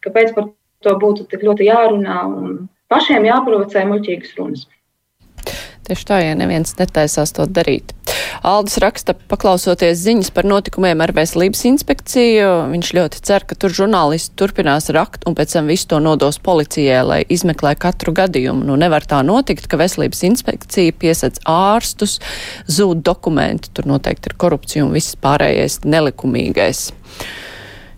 kāpēc 0.05 0.36
par 0.38 0.51
to 0.86 0.93
būtu 1.01 1.25
tik 1.31 1.41
ļoti 1.48 1.71
jārunā 1.71 2.19
un 2.29 2.67
pašiem 2.91 3.25
jāprovocē 3.25 3.88
muļķīgas 3.89 4.38
runas. 4.38 4.67
Tieši 5.89 6.05
tā, 6.07 6.21
ja 6.21 6.38
neviens 6.38 6.77
netaisās 6.77 7.33
to 7.33 7.50
darīt. 7.50 7.95
Aldis 8.41 8.79
raksta, 8.81 9.13
paklausoties 9.29 10.00
ziņas 10.01 10.31
par 10.33 10.48
notikumiem 10.50 11.03
ar 11.05 11.12
veselības 11.13 11.60
inspekciju, 11.69 12.48
viņš 12.71 12.89
ļoti 12.98 13.21
cer, 13.27 13.45
ka 13.45 13.53
tur 13.53 13.74
žurnālisti 13.77 14.33
turpinās 14.39 14.89
rakt 14.95 15.27
un 15.29 15.38
pēc 15.38 15.53
tam 15.53 15.69
visu 15.69 15.91
to 15.91 16.00
nodos 16.01 16.41
policijai, 16.41 17.03
lai 17.05 17.19
izmeklē 17.29 17.75
katru 17.77 18.15
gadījumu. 18.17 18.65
Nu, 18.65 18.79
nevar 18.81 19.05
tā 19.05 19.21
notikt, 19.21 19.69
ka 19.69 19.77
veselības 19.77 20.25
inspekcija 20.31 20.98
piesac 20.98 21.38
ārstus, 21.45 22.17
zūd 22.65 23.05
dokumenti, 23.05 23.69
tur 23.77 23.86
noteikti 23.93 24.33
ir 24.33 24.38
korupcija 24.41 24.89
un 24.89 24.98
viss 24.98 25.19
pārējais 25.21 25.83
nelikumīgais. 25.86 26.88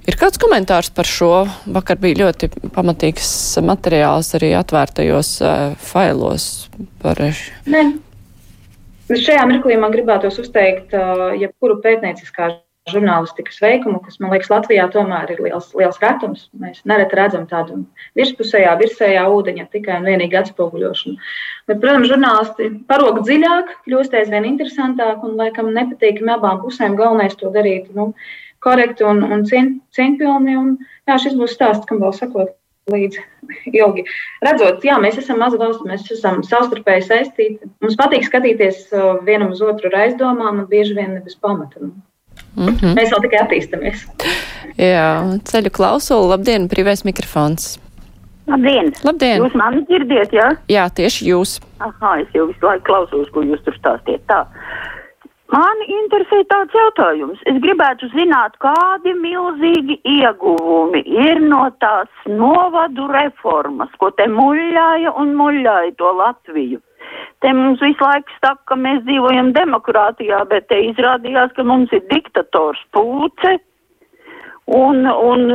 Ir 0.03 0.19
kāds 0.19 0.35
komentārs 0.43 0.91
par 0.91 1.07
šo? 1.07 1.35
Vakar 1.71 2.03
bija 2.03 2.25
ļoti 2.25 2.51
pamatīgs 2.75 3.29
materiāls 3.63 4.35
arī 4.35 4.51
atvērtajos 4.59 5.37
uh, 5.39 5.69
failos 5.79 6.67
par. 6.99 7.23
Ne. 7.63 7.93
Šajā 9.11 9.43
mirklī 9.49 9.75
man 9.79 9.91
gribētos 9.91 10.37
uzteikt 10.39 10.93
uh, 10.95 11.33
jebkuru 11.35 11.81
pētnieciskā 11.83 12.53
žurnālistikas 12.91 13.61
veikumu, 13.63 14.01
kas 14.03 14.17
man 14.19 14.33
liekas 14.33 14.49
Latvijā 14.51 14.85
tomēr 14.91 15.31
ir 15.31 15.41
liels, 15.43 15.69
liels 15.79 15.99
retums. 16.03 16.47
Mēs 16.59 16.81
nereti 16.89 17.15
redzam 17.19 17.45
tādu 17.47 17.81
virspusējā, 18.19 18.73
virsējā 18.79 19.23
ūdeņa 19.31 19.67
tikai 19.75 19.99
un 20.01 20.07
vienīgi 20.09 20.39
atspoguļošanu. 20.39 21.15
Bet, 21.71 21.79
protams, 21.83 22.09
žurnālisti 22.11 22.69
parok 22.91 23.21
dziļāk, 23.23 23.75
kļūst 23.87 24.17
aizvien 24.19 24.49
interesantāk 24.49 25.23
un 25.23 25.37
laikam 25.39 25.71
nepatīkami 25.75 26.35
abām 26.35 26.59
pusēm 26.63 26.97
galvenais 26.99 27.39
to 27.39 27.51
darīt. 27.55 27.91
Nu, 27.95 28.11
korekti 28.63 29.07
un, 29.07 29.23
un 29.31 29.47
cien, 29.47 29.77
cieņpilni. 29.95 30.59
Un, 30.59 30.75
jā, 31.07 31.19
šis 31.23 31.39
būs 31.39 31.55
stāsts, 31.55 31.87
kam 31.87 32.03
vēl 32.03 32.15
sakot 32.19 32.55
līdz 32.91 33.19
ilgi. 33.71 34.05
Redzot, 34.43 34.83
jā, 34.85 34.97
mēs 35.01 35.19
esam 35.21 35.39
maza 35.43 35.59
valsts, 35.61 35.85
mēs 35.87 36.07
esam 36.11 36.41
savstarpēji 36.47 37.05
saistīti. 37.07 37.69
Mums 37.83 37.99
patīk 37.99 38.25
skatīties 38.27 38.89
uh, 38.91 39.21
vienam 39.27 39.53
uz 39.55 39.61
otru 39.63 39.91
ar 39.91 40.01
aizdomām 40.07 40.63
un 40.63 40.67
bieži 40.71 40.97
vien 40.97 41.15
bez 41.23 41.37
pamata. 41.39 41.79
Mm 42.55 42.75
-hmm. 42.75 42.93
Mēs 42.97 43.13
vēl 43.13 43.21
tikai 43.21 43.39
attīstamies. 43.45 44.05
Jā, 44.77 45.39
ceļu 45.45 45.69
klausulu, 45.69 46.29
labdien, 46.33 46.67
brīvais 46.67 47.05
mikrofons. 47.05 47.77
Labdien! 48.47 48.91
Labdien! 49.03 49.39
Jūs 49.39 49.55
mani 49.55 49.83
dzirdiet, 49.87 50.33
jā? 50.35 50.49
Jā, 50.67 50.89
tieši 50.89 51.29
jūs. 51.31 51.59
Aha, 51.79 52.17
es 52.19 52.27
jau 52.35 52.47
visu 52.47 52.65
laiku 52.65 52.83
klausos, 52.89 53.29
ko 53.31 53.43
jūs 53.45 53.63
tur 53.63 53.75
stāstiet. 53.77 54.21
Tā. 54.27 54.43
Mani 55.53 55.85
interesē 55.99 56.39
tāds 56.49 56.73
jautājums. 56.73 57.41
Es 57.49 57.59
gribētu 57.61 58.07
zināt, 58.15 58.55
kādi 58.63 59.13
milzīgi 59.19 59.99
ieguvumi 60.15 61.03
ir 61.05 61.41
no 61.43 61.67
tās 61.83 62.09
novadu 62.25 63.05
reformas, 63.11 63.91
ko 64.01 64.09
te 64.17 64.25
muļāja 64.31 65.13
un 65.21 65.35
muļāja 65.37 65.93
to 65.99 66.09
Latviju. 66.17 66.81
Te 67.43 67.51
mums 67.53 67.83
visu 67.83 68.01
laiku 68.01 68.33
saka, 68.39 68.61
ka 68.71 68.79
mēs 68.79 69.03
dzīvojam 69.05 69.51
demokrātijā, 69.53 70.41
bet 70.49 70.69
te 70.71 70.79
izrādījās, 70.89 71.53
ka 71.53 71.67
mums 71.67 71.93
ir 71.93 72.05
diktators 72.09 72.81
pūce 72.95 73.57
un, 74.65 75.05
un 75.05 75.49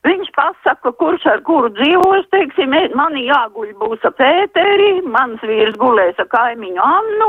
Viņš 0.00 0.30
pasaka, 0.32 0.94
kurš 0.96 1.26
ar 1.28 1.42
kuru 1.44 1.68
dzīvos, 1.76 2.24
teiksim, 2.32 2.72
man 2.96 3.18
jāguļ 3.20 3.74
būs 3.82 4.06
ap 4.08 4.22
ēteri, 4.24 5.02
mans 5.04 5.42
vīrs 5.44 5.76
gulēs 5.76 6.16
ar 6.22 6.28
kaimiņu 6.32 6.80
Annu, 6.80 7.26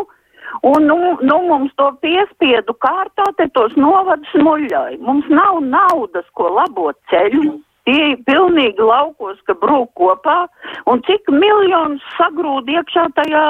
Un, 0.62 0.86
nu, 0.86 0.98
nu, 1.22 1.38
mums 1.48 1.74
to 1.80 1.90
piespiedu 2.04 2.76
kārtā 2.84 3.28
te 3.38 3.48
tos 3.56 3.76
novadus 3.80 4.32
muļāja. 4.36 5.00
Mums 5.04 5.28
nav 5.32 5.62
naudas, 5.66 6.28
ko 6.38 6.52
labot 6.58 6.98
ceļu. 7.12 7.60
Tie 7.90 8.02
ir 8.12 8.20
pilnīgi 8.28 8.84
laukos, 8.86 9.40
ka 9.48 9.56
brūk 9.58 9.90
kopā, 9.98 10.44
un 10.92 11.02
cik 11.08 11.32
miljonus 11.34 12.04
sagrūd 12.14 12.70
iekšā 12.70 13.08
tajā 13.18 13.46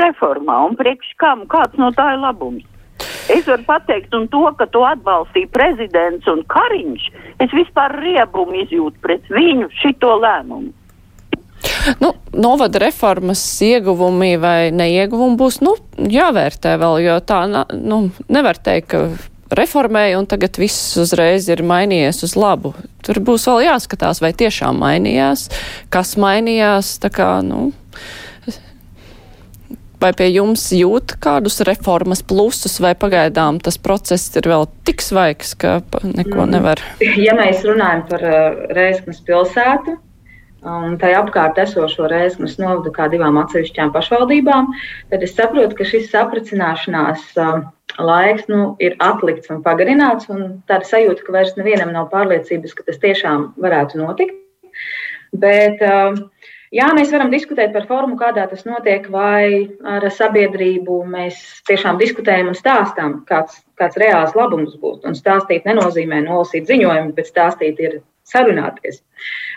reformā, 0.00 0.56
un 0.66 0.74
priekš 0.80 1.12
kam, 1.22 1.44
kāds 1.52 1.78
no 1.78 1.92
tā 1.94 2.08
ir 2.16 2.24
labums. 2.24 2.66
Es 3.30 3.46
varu 3.46 3.62
pateikt, 3.66 4.14
un 4.14 4.26
to, 4.32 4.42
ka 4.58 4.66
to 4.74 4.82
atbalstīja 4.86 5.52
prezidents 5.54 6.26
un 6.30 6.42
Kariņš, 6.50 7.06
es 7.44 7.54
vispār 7.54 7.94
riebumu 8.00 8.58
izjūtu 8.64 9.02
pret 9.06 9.30
viņu 9.30 9.70
šito 9.82 10.16
lēmumu. 10.22 10.72
Nu, 12.02 12.12
novada 12.36 12.80
reformas 12.82 13.42
ieguvumi 13.64 14.34
vai 14.40 14.58
neieguvumi 14.74 15.38
būs 15.40 15.60
nu, 15.64 15.76
jāvērtē 15.96 16.76
vēl, 16.82 17.00
jo 17.06 17.16
tā 17.26 17.44
nu, 17.48 18.00
nevar 18.32 18.60
teikt, 18.60 18.92
ka 18.92 19.56
reformēja 19.56 20.18
un 20.18 20.26
tagad 20.28 20.58
viss 20.58 20.96
uzreiz 21.00 21.48
ir 21.52 21.62
mainījies 21.66 22.24
uz 22.26 22.36
labu. 22.38 22.74
Tur 23.06 23.20
būs 23.22 23.46
vēl 23.50 23.66
jāskatās, 23.68 24.20
vai 24.24 24.32
tiešām 24.36 24.80
mainījās, 24.82 25.48
kas 25.94 26.16
mainījās. 26.20 26.96
Kā, 27.14 27.38
nu, 27.46 27.70
vai 30.02 30.12
pie 30.16 30.28
jums 30.34 30.66
jūt 30.74 31.16
kādus 31.22 31.60
reformas 31.66 32.22
plusus, 32.26 32.78
vai 32.82 32.94
pagaidām 32.98 33.60
tas 33.62 33.78
process 33.80 34.34
ir 34.36 34.48
vēl 34.50 34.66
tik 34.86 35.04
svaigs, 35.04 35.54
ka 35.58 35.78
neko 36.02 36.42
mm. 36.42 36.50
nevar? 36.52 36.82
Ja 37.26 37.36
mēs 37.38 37.64
runājam 37.66 38.04
par 38.10 38.26
uh, 38.26 38.66
Reizeknas 38.76 39.22
pilsētu, 39.26 39.96
un 40.66 40.96
tai 41.00 41.12
apkārt 41.16 41.58
esošo 41.62 42.08
Reizeknas 42.10 42.56
novadu 42.60 42.92
kā 42.94 43.06
divām 43.12 43.38
atsevišķām 43.42 43.92
pašvaldībām, 43.94 44.72
tad 45.12 45.24
es 45.24 45.34
saprotu, 45.36 45.78
ka 45.78 45.86
šis 45.88 46.10
sapracināšanās 46.12 47.36
laiks 48.02 48.48
nu, 48.50 48.74
ir 48.82 48.96
atlikts 49.02 49.50
un 49.52 49.62
pagarināts, 49.64 50.28
un 50.32 50.60
tāda 50.68 50.88
sajūta, 50.88 51.24
ka 51.26 51.36
vairs 51.38 51.54
nevienam 51.58 51.92
nav 51.94 52.10
pārliecības, 52.12 52.74
ka 52.76 52.86
tas 52.88 52.98
tiešām 53.02 53.52
varētu 53.62 54.02
notikt. 54.02 54.34
Bet, 55.36 55.80
jā, 56.74 56.88
mēs 56.96 57.12
varam 57.14 57.30
diskutēt 57.32 57.72
par 57.74 57.86
formu, 57.88 58.18
kādā 58.20 58.46
tas 58.50 58.66
notiek, 58.68 59.08
vai 59.12 59.68
ar 59.86 60.06
sabiedrību 60.12 60.98
mēs 61.12 61.40
tiešām 61.68 62.00
diskutējam 62.02 62.52
un 62.52 62.58
stāstām, 62.58 63.20
kāds, 63.28 63.62
kāds 63.80 63.98
reāls 64.00 64.36
labums 64.38 64.76
būs. 64.82 65.02
Un 65.06 65.16
stāstīt 65.18 65.68
nenozīmē 65.68 66.22
nolasīt 66.26 66.68
ziņojumu, 66.70 67.16
bet 67.16 67.32
stāstīt 67.32 67.82
ir 67.82 67.98
sarunāties. 68.32 69.02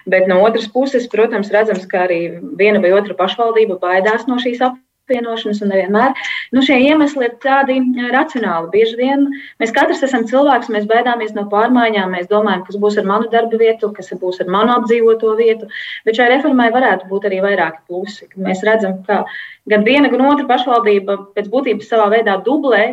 Bet 0.09 0.29
no 0.31 0.39
otras 0.45 0.69
puses, 0.71 1.07
protams, 1.11 1.51
redzams, 1.53 1.87
ka 1.89 2.05
arī 2.07 2.21
viena 2.59 2.81
vai 2.83 2.93
otra 2.97 3.17
pašvaldība 3.17 3.79
baidās 3.81 4.27
no 4.29 4.39
šīs 4.41 4.61
apgādes 4.61 4.85
apvienošanas, 5.09 5.61
un 5.63 5.71
nevienmēr 5.73 6.13
nu, 6.53 6.63
šie 6.65 6.77
iemesli 6.85 7.25
ir 7.27 7.35
tādi 7.43 7.79
eh, 7.81 8.09
racionāli. 8.13 8.69
Bieži 8.73 8.97
vien 8.99 9.27
mēs 9.61 9.73
katrs 9.75 10.03
esam 10.05 10.25
cilvēks, 10.29 10.69
mēs 10.73 10.87
baidāmies 10.89 11.33
no 11.37 11.47
pārmaiņām, 11.51 12.13
mēs 12.15 12.29
domājam, 12.31 12.63
kas 12.67 12.79
būs 12.81 12.99
ar 13.01 13.09
manu 13.09 13.29
darba 13.33 13.59
vietu, 13.61 13.91
kas 13.95 14.11
būs 14.21 14.41
ar 14.43 14.51
manu 14.53 14.75
apdzīvoto 14.77 15.35
vietu. 15.39 15.69
Bet 16.05 16.19
šai 16.19 16.29
reformai 16.35 16.69
varētu 16.75 17.09
būt 17.09 17.29
arī 17.29 17.41
vairāki 17.45 17.81
plusi. 17.87 18.29
Mēs 18.37 18.63
redzam, 18.67 18.99
ka 19.07 19.23
gan 19.69 19.87
viena, 19.87 20.11
gan 20.13 20.27
otra 20.29 20.47
pašvaldība 20.49 21.17
pēc 21.37 21.49
būtības 21.53 21.89
savā 21.89 22.09
veidā 22.13 22.37
dublē 22.45 22.83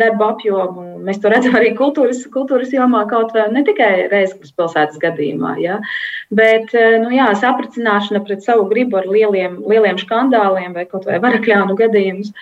darba 0.00 0.30
apjomu. 0.34 0.84
Mēs 1.06 1.20
to 1.22 1.30
redzam 1.32 1.56
arī 1.58 1.72
kultūras, 1.78 2.22
kultūras 2.32 2.72
jomā, 2.74 3.02
kaut 3.10 3.32
vai 3.34 3.46
ne 3.52 3.62
tikai 3.66 4.08
Reizeknas 4.12 4.54
pilsētas 4.56 5.00
gadījumā. 5.02 5.54
Ja? 5.62 5.80
Bet 6.34 6.74
uh, 6.76 6.98
nu, 7.02 7.10
jā, 7.14 7.30
sapricināšana 7.40 8.22
pret 8.26 8.44
savu 8.46 8.68
gribu 8.70 9.00
ar 9.00 9.08
lieliem, 9.10 9.58
lieliem 9.70 10.00
skandāliem 10.00 10.76
vai 10.76 10.86
kaut 10.90 11.08
vai 11.08 11.18
varakļānu 11.22 11.76
gadījumus, 11.80 12.32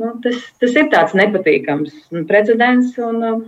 nu, 0.00 0.12
tas, 0.24 0.44
tas 0.62 0.76
ir 0.76 0.90
tāds 0.92 1.16
nepatīkams 1.18 1.96
precedents. 2.28 2.94
Un, 3.00 3.24
um, 3.24 3.42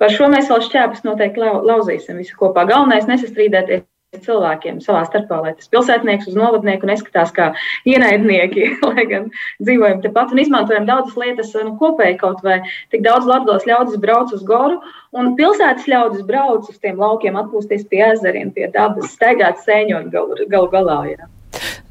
par 0.00 0.12
šo 0.14 0.30
mēs 0.32 0.50
vēl 0.50 0.66
šķēpus 0.68 1.06
noteikti 1.06 1.44
lauzīsim 1.44 2.20
visu 2.22 2.38
kopā. 2.40 2.66
Galvenais 2.70 3.08
nesastrīdēties 3.10 3.86
cilvēkiem 4.18 4.80
savā 4.82 5.04
starpā, 5.06 5.36
lai 5.44 5.52
tas 5.54 5.70
pilsētnieks 5.70 6.26
uz 6.30 6.34
novadnieku 6.34 6.88
neskatās 6.88 7.30
kā 7.36 7.50
ienaidnieki, 7.86 8.64
lai 8.88 9.04
gan 9.06 9.28
dzīvojam 9.62 10.00
tepat 10.02 10.34
un 10.34 10.42
izmantojam 10.42 10.88
daudzas 10.88 11.14
lietas 11.20 11.52
nu, 11.54 11.76
kopēji 11.78 12.18
kaut 12.18 12.42
vai 12.46 12.58
tik 12.90 13.04
daudz 13.06 13.28
latgals 13.30 13.68
ļaudis 13.70 14.00
brauc 14.02 14.34
uz 14.34 14.42
goru 14.46 14.80
un 15.14 15.36
pilsētas 15.38 15.86
ļaudis 15.90 16.26
brauc 16.26 16.66
uz 16.66 16.80
tiem 16.82 16.98
laukiem 16.98 17.38
atpūsties 17.38 17.86
pie 17.90 18.02
ezeriem, 18.08 18.50
pie 18.56 18.66
dabas, 18.74 19.14
staigāt 19.14 19.62
sēņot 19.62 20.10
galu, 20.10 20.42
galu 20.50 20.72
galā. 20.74 20.98
Jā. 21.12 21.30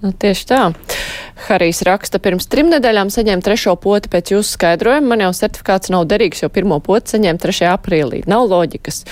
Nu, 0.03 0.11
tieši 0.11 0.51
tā. 0.51 0.65
Harijs 1.47 1.81
raksta, 1.87 2.19
pirms 2.21 2.47
trim 2.51 2.67
nedēļām 2.73 3.11
saņēma 3.13 3.45
trešo 3.45 3.75
poti 3.79 4.11
pēc 4.11 4.33
jūsu 4.33 4.57
skaidrojuma. 4.57 5.13
Man 5.13 5.23
jau 5.23 5.31
certifikāts 5.37 5.91
nav 5.93 6.07
derīgs, 6.11 6.43
jo 6.43 6.49
pirmo 6.53 6.79
poti 6.83 7.15
saņēma 7.15 7.41
3. 7.41 7.69
aprīlī. 7.71 8.23
Nav 8.29 8.49
loģikas. 8.51 9.05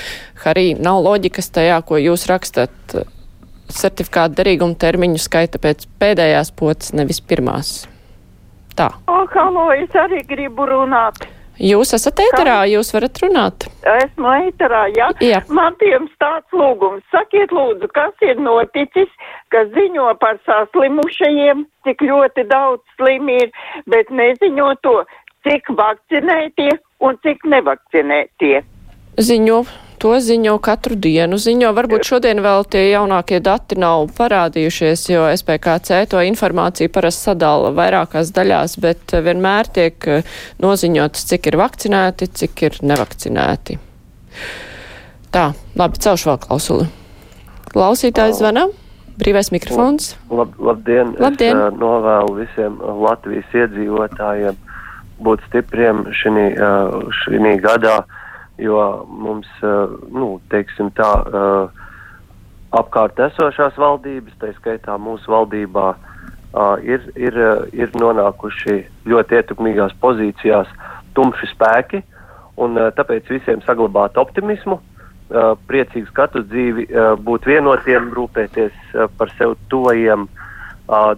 Harij, 0.44 0.74
nav 0.84 1.00
loģikas 1.06 1.52
tajā, 1.56 1.80
ko 1.88 2.02
jūs 2.02 2.28
rakstat. 2.32 2.98
Certifikāta 3.68 4.42
derīguma 4.42 4.76
termiņu 4.80 5.22
skaita 5.24 5.60
pēc 5.64 5.88
pēdējās 6.02 6.54
potes, 6.56 6.94
nevis 6.96 7.20
pirmās. 7.24 7.80
Tā. 8.78 8.92
O, 9.10 9.24
halo, 9.34 9.72
es 9.74 9.96
arī 9.98 10.22
gribu 10.28 10.68
runāt. 10.70 11.26
Jūs 11.58 11.96
esat 11.98 12.20
ēterā, 12.22 12.58
jūs 12.70 12.92
varat 12.94 13.18
runāt. 13.24 13.66
Esmu 13.82 14.30
ēterā, 14.46 14.84
jā. 14.94 15.08
jā. 15.26 15.40
Man 15.50 15.74
jums 15.82 16.14
tāds 16.22 16.54
lūgums. 16.54 17.02
Sakiet 17.14 17.54
lūdzu, 17.56 17.90
kas 17.96 18.14
ir 18.26 18.38
noticis, 18.42 19.10
kas 19.54 19.72
ziņo 19.74 20.12
par 20.22 20.38
saslimušajiem, 20.46 21.66
cik 21.88 22.06
ļoti 22.06 22.46
daudz 22.52 22.84
slimi 23.00 23.40
ir, 23.42 23.52
bet 23.90 24.14
neziņo 24.14 24.70
to, 24.86 25.02
cik 25.48 25.74
vakcinētie 25.80 26.72
un 27.02 27.18
cik 27.26 27.46
nevakcinētie. 27.50 28.62
Ziņo 29.18 29.64
To 29.98 30.12
ziņo 30.22 30.60
katru 30.62 30.94
dienu. 30.94 31.40
Ziņo, 31.42 31.72
varbūt 31.74 32.06
šodien 32.06 32.38
vēl 32.46 32.68
tie 32.70 32.84
jaunākie 32.92 33.40
dati 33.42 33.80
nav 33.82 34.04
parādījušies, 34.18 35.08
jo 35.10 35.24
SPKC 35.34 36.04
to 36.12 36.22
informāciju 36.22 36.92
parasti 36.94 37.32
sadala 37.32 37.72
vairākās 37.74 38.30
daļās, 38.36 38.76
bet 38.84 39.16
vienmēr 39.26 39.70
tiek 39.74 40.08
eh, 40.20 40.36
noziņots, 40.62 41.24
cik 41.32 41.50
ir 41.50 41.58
vakcinēti, 41.58 42.28
cik 42.42 42.64
ir 42.70 42.78
nevakcinēti. 42.92 43.80
Tā, 45.34 45.48
labi, 45.82 46.04
celšu 46.06 46.30
vēl 46.30 46.38
klausuli. 46.46 46.86
Klausītājs 47.74 48.38
zvana. 48.38 48.68
Brīvais 49.18 49.50
mikrofons. 49.50 50.12
Lab, 50.30 50.54
labdien! 50.62 51.16
labdien. 51.18 51.58
Es 51.58 51.72
uh, 51.72 51.82
novēlu 51.82 52.38
visiem 52.38 52.78
Latvijas 53.02 53.58
iedzīvotājiem 53.64 54.62
būt 55.26 55.42
stipriem 55.50 56.06
šī 56.14 56.48
uh, 56.54 57.58
gadā. 57.66 57.98
Uh, 58.06 58.24
jo 58.58 59.06
mums, 59.10 59.48
eh, 59.64 59.88
nu, 60.12 60.40
teiksim 60.50 60.92
tā, 60.98 61.12
eh, 61.22 61.86
apkārt 62.78 63.20
esošās 63.30 63.78
valdības, 63.78 64.34
tā 64.42 64.52
skaitā 64.58 64.98
mūsu 64.98 65.30
valdībā, 65.32 65.94
eh, 65.94 66.76
ir, 66.84 67.02
ir, 67.16 67.38
ir 67.74 67.90
nonākuši 67.94 68.86
ļoti 69.06 69.42
ietekmīgās 69.42 69.94
pozīcijās 70.02 70.68
tumši 71.14 71.54
spēki, 71.54 72.04
un 72.58 72.76
tāpēc 72.76 73.30
visiem 73.30 73.62
saglabāt 73.62 74.18
optimismu, 74.18 74.80
priecīgu 75.68 76.08
skatu 76.08 76.42
dzīvi, 76.42 76.88
būt 77.22 77.46
vienotiem, 77.46 78.10
rūpēties 78.16 78.74
par 79.18 79.30
sev 79.38 79.58
tuvajiem, 79.70 80.28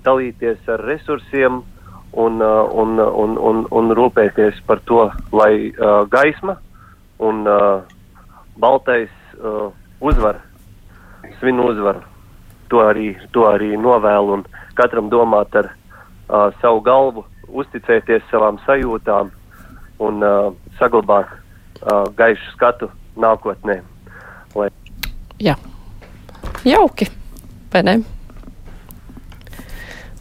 dalīties 0.03 0.57
ar 0.67 0.83
resursiem 0.83 1.61
un, 2.11 2.41
un, 2.41 2.99
un, 2.99 3.37
un, 3.37 3.65
un 3.71 3.91
rūpēties 3.95 4.59
par 4.65 4.81
to, 4.83 5.11
lai 5.31 5.71
gaisma 6.09 6.57
un 7.19 7.43
uh, 7.47 7.81
baltais 8.59 9.09
uh, 9.39 9.71
uzvar, 9.99 10.39
svin 11.39 11.59
uzvaru. 11.59 12.03
To 12.69 12.83
arī, 12.85 13.15
to 13.33 13.47
arī 13.49 13.73
novēlu 13.77 14.39
un 14.39 14.45
katram 14.77 15.09
domāt 15.09 15.55
ar 15.57 15.71
uh, 15.71 16.49
savu 16.61 16.83
galvu, 16.85 17.25
uzticēties 17.49 18.27
savām 18.29 18.59
sajūtām 18.65 19.31
un 20.05 20.23
uh, 20.23 20.51
saglabāt 20.79 21.31
uh, 21.33 22.05
gaišu 22.15 22.53
skatu 22.53 22.91
nākotnē. 23.19 23.79
Lai... 24.55 24.69
Jā, 25.41 25.57
jauki, 26.67 27.09
vai 27.73 27.83
ne? 27.87 27.97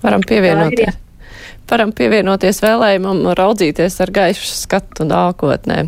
Varam 0.03 0.25
pievienoties. 0.27 0.99
Varam 1.69 1.91
pievienoties 1.93 2.63
vēlējumam, 2.65 3.27
raudzīties 3.37 3.99
ar 4.01 4.13
gaišu 4.15 4.47
skatu 4.57 5.05
nākotnē. 5.05 5.83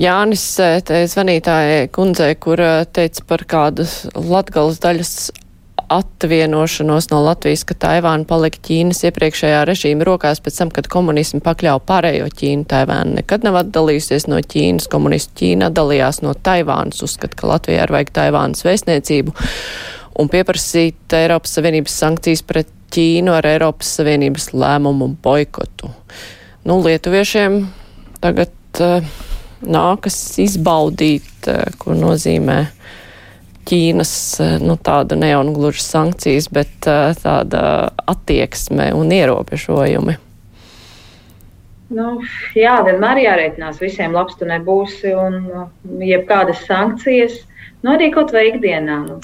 Jānis 0.00 0.44
te 0.88 1.02
zvanītājai 1.10 1.86
kundzei, 1.92 2.34
kur 2.40 2.60
teica 2.96 3.24
par 3.28 3.44
kādu 3.48 3.86
latgalas 4.16 4.80
daļas 4.82 5.14
atvienošanos 5.92 7.10
no 7.10 7.20
Latvijas, 7.26 7.64
ka 7.68 7.76
Taivāna 7.76 8.24
palika 8.28 8.60
Ķīnas 8.64 9.02
iepriekšējā 9.08 9.62
režīma 9.68 10.06
rokās 10.08 10.40
pēc 10.40 10.60
tam, 10.60 10.70
kad 10.72 10.88
komunismu 10.92 11.42
pakļauja 11.44 11.82
pārējo 11.88 12.28
Ķīnu. 12.32 12.64
Taivāna 12.70 13.18
nekad 13.18 13.44
nav 13.44 13.58
atdalījusies 13.60 14.28
no 14.32 14.40
Ķīnas, 14.40 14.88
komunistu 14.92 15.42
Ķīna 15.42 15.68
atdalījās 15.68 16.22
no 16.24 16.32
Taivānas, 16.32 17.02
uzskat, 17.04 17.36
ka 17.36 17.50
Latvijā 17.50 17.84
ir 17.84 17.92
vajag 17.92 18.14
Taivānas 18.16 18.64
vēstniecību 18.64 19.34
un 20.22 20.30
pieprasīt 20.32 21.16
Eiropas 21.18 21.58
Savienības 21.58 21.98
sankcijas 22.04 22.44
pret 22.48 22.72
Ķīnu 22.92 23.34
ar 23.36 23.48
Eiropas 23.48 23.92
Savienības 23.98 24.52
lēmumu 24.56 25.12
boikotu. 25.24 25.92
Nu, 26.68 26.78
lietuviešiem 26.84 27.64
tagad 28.22 28.80
uh, 28.80 29.12
nākas 29.62 30.16
izbaudīt, 30.42 31.30
eh, 31.46 31.64
ko 31.78 31.96
nozīmē 31.96 32.66
Ķīnas, 33.62 34.14
eh, 34.42 34.58
nu 34.58 34.74
tāda 34.76 35.16
ne 35.16 35.30
jau 35.30 35.42
gluži 35.54 35.84
sankcijas, 35.84 36.48
bet 36.50 36.88
eh, 36.90 37.14
tāda 37.22 37.92
attieksme 38.10 38.92
un 38.94 39.12
ierobežojumi. 39.14 40.16
Nu, 41.92 42.22
jā, 42.56 42.78
vienmēr 42.86 43.20
jārēķinās 43.20 43.78
visiem 43.82 44.14
labs 44.16 44.38
tu 44.40 44.48
nebūsi 44.48 45.12
un 45.12 45.44
jebkādas 46.00 46.64
sankcijas, 46.64 47.42
nu 47.84 47.92
arī 47.92 48.08
kaut 48.14 48.32
vai 48.32 48.48
ikdienā. 48.48 48.96
Nu. 49.10 49.20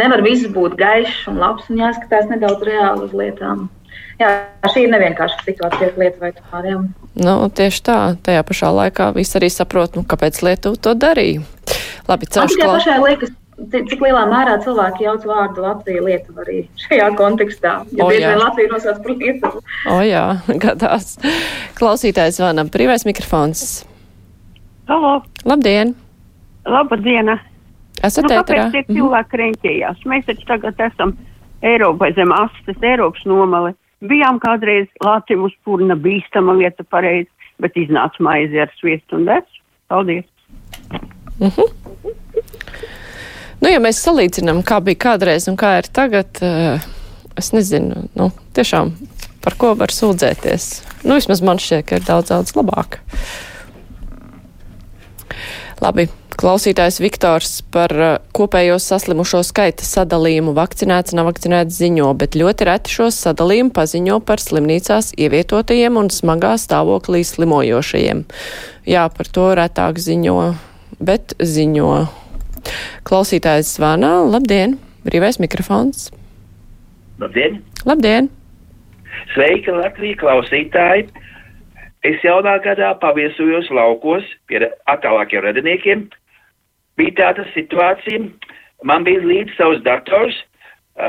Nevar 0.00 0.22
viss 0.24 0.48
būt 0.48 0.78
gaišs 0.80 1.26
un 1.28 1.36
labs 1.42 1.68
un 1.68 1.82
jāskatās 1.82 2.30
nedaudz 2.32 2.64
reāli 2.64 3.04
uz 3.04 3.12
lietām 3.12 3.68
jā, 4.20 4.30
šī 4.72 4.86
ir 4.86 4.92
nevienkārša 4.94 5.44
situācija 5.46 5.92
Lietuvai. 6.00 6.32
Nu, 7.18 7.36
tieši 7.52 7.84
tā, 7.86 7.98
tajā 8.24 8.42
pašā 8.48 8.72
laikā 8.72 9.12
visi 9.16 9.38
arī 9.40 9.52
saprot, 9.52 9.96
nu, 9.98 10.04
kāpēc 10.08 10.42
Lietuva 10.46 10.80
to 10.80 10.96
darīja. 10.98 11.44
Labi, 12.08 12.28
celšu 12.32 12.58
klāt. 12.58 13.30
cik 13.72 14.00
lielā 14.02 14.24
mērā 14.30 14.56
cilvēki 14.64 15.06
jauc 15.06 15.24
vārdu 15.28 15.62
Latvija 15.62 16.02
Lietuva 16.02 16.42
arī 16.46 16.64
šajā 16.82 17.12
kontekstā. 17.18 17.74
Ja 17.94 18.08
bieži 18.08 18.26
vien 18.26 18.40
Latvija 18.40 18.72
nosauc 18.72 19.02
par 19.04 19.16
Lietuvu. 19.20 19.62
O 19.92 20.00
jā, 20.06 20.24
gadās. 20.64 21.16
Klausītājs 21.78 22.40
zvanam, 22.40 22.72
brīvais 22.72 23.06
mikrofons. 23.08 23.84
Halo. 24.90 25.20
Labdien. 25.46 25.94
Labdiena. 26.66 27.38
Esat 28.02 28.26
nu, 28.26 28.34
ēterā? 28.34 28.66
Kāpēc 28.66 28.72
tie 28.74 28.96
cilvēki 28.96 29.36
mhm. 29.36 29.42
reņķējās? 29.42 30.02
Mēs 30.10 30.26
taču 30.26 30.48
tagad 30.48 30.82
esam 30.88 31.14
Eiropai 31.62 32.10
zem 32.16 32.32
astes, 32.34 32.78
Eiropas 32.82 33.22
nomale. 33.28 33.76
Bijām 34.02 34.40
kādreiz 34.42 34.88
Lācim 35.04 35.44
uz 35.46 35.54
purna 35.64 35.94
bīstama 35.94 36.56
vieta 36.58 36.84
pareizi. 36.84 37.30
bet 37.62 37.76
iznāca 37.78 38.22
maizi 38.24 38.60
ar 38.62 38.70
sviestu 38.80 39.18
un 39.18 39.26
desu. 39.28 39.62
Paldies! 39.92 40.24
Mm 41.38 41.48
-hmm. 41.48 41.68
Nu, 43.60 43.68
ja 43.70 43.78
mēs 43.78 44.02
salīdzinām, 44.02 44.62
kā 44.66 44.80
bija 44.80 44.98
kādreiz 45.04 45.48
un 45.50 45.56
kā 45.56 45.76
ir 45.78 45.86
tagad, 45.92 46.26
uh, 46.42 46.80
es 47.36 47.52
nezinu, 47.52 48.08
nu, 48.14 48.30
tiešām 48.54 48.92
par 49.44 49.54
ko 49.58 49.74
var 49.74 49.88
sūdzēties. 49.88 50.64
Nu, 51.04 51.14
vismaz 51.14 51.42
man 51.42 51.58
šķiet, 51.58 51.86
ka 51.86 51.96
ir 51.96 52.02
daudz, 52.06 52.28
daudz 52.28 52.56
labāk. 52.56 52.98
Labi, 55.80 56.08
klausītājs 56.38 57.00
Viktors 57.02 57.50
par 57.74 57.92
uh, 57.96 58.12
kopējo 58.36 58.78
saslimušo 58.82 59.42
skaita 59.46 59.84
sadalījumu 59.86 60.54
vakcinēts, 60.56 61.14
nav 61.16 61.28
vakcinēts 61.30 61.76
ziņo, 61.80 62.08
bet 62.18 62.36
ļoti 62.38 62.68
reti 62.68 62.94
šos 62.94 63.18
sadalījumu 63.24 63.72
paziņo 63.76 64.18
par 64.28 64.42
slimnīcās 64.42 65.12
ievietotajiem 65.18 65.98
un 66.00 66.10
smagā 66.14 66.54
stāvoklī 66.62 67.24
slimojošajiem. 67.26 68.24
Jā, 68.88 69.06
par 69.12 69.30
to 69.34 69.48
retāk 69.58 70.00
ziņo, 70.02 70.38
bet 71.02 71.36
ziņo. 71.38 71.90
Klausītājs 73.08 73.74
zvana. 73.76 74.20
Labdien! 74.28 74.78
Brīvais 75.02 75.40
mikrofons. 75.42 76.10
Labdien! 77.18 77.60
Labdien! 77.88 78.30
Sveika, 79.34 79.74
Latvija 79.74 80.20
klausītāji! 80.22 81.10
Es 82.02 82.18
jaunā 82.26 82.56
gadā 82.64 82.88
paviesojos 82.98 83.68
laukos 83.70 84.26
pie 84.50 84.58
attālākiem 84.90 85.44
radiniekiem. 85.44 86.08
Bija 87.02 87.18
tāda 87.18 87.44
situācija, 87.50 88.22
man 88.86 89.02
bija 89.02 89.24
līdz 89.26 89.56
savs 89.58 89.80
dators, 89.82 90.36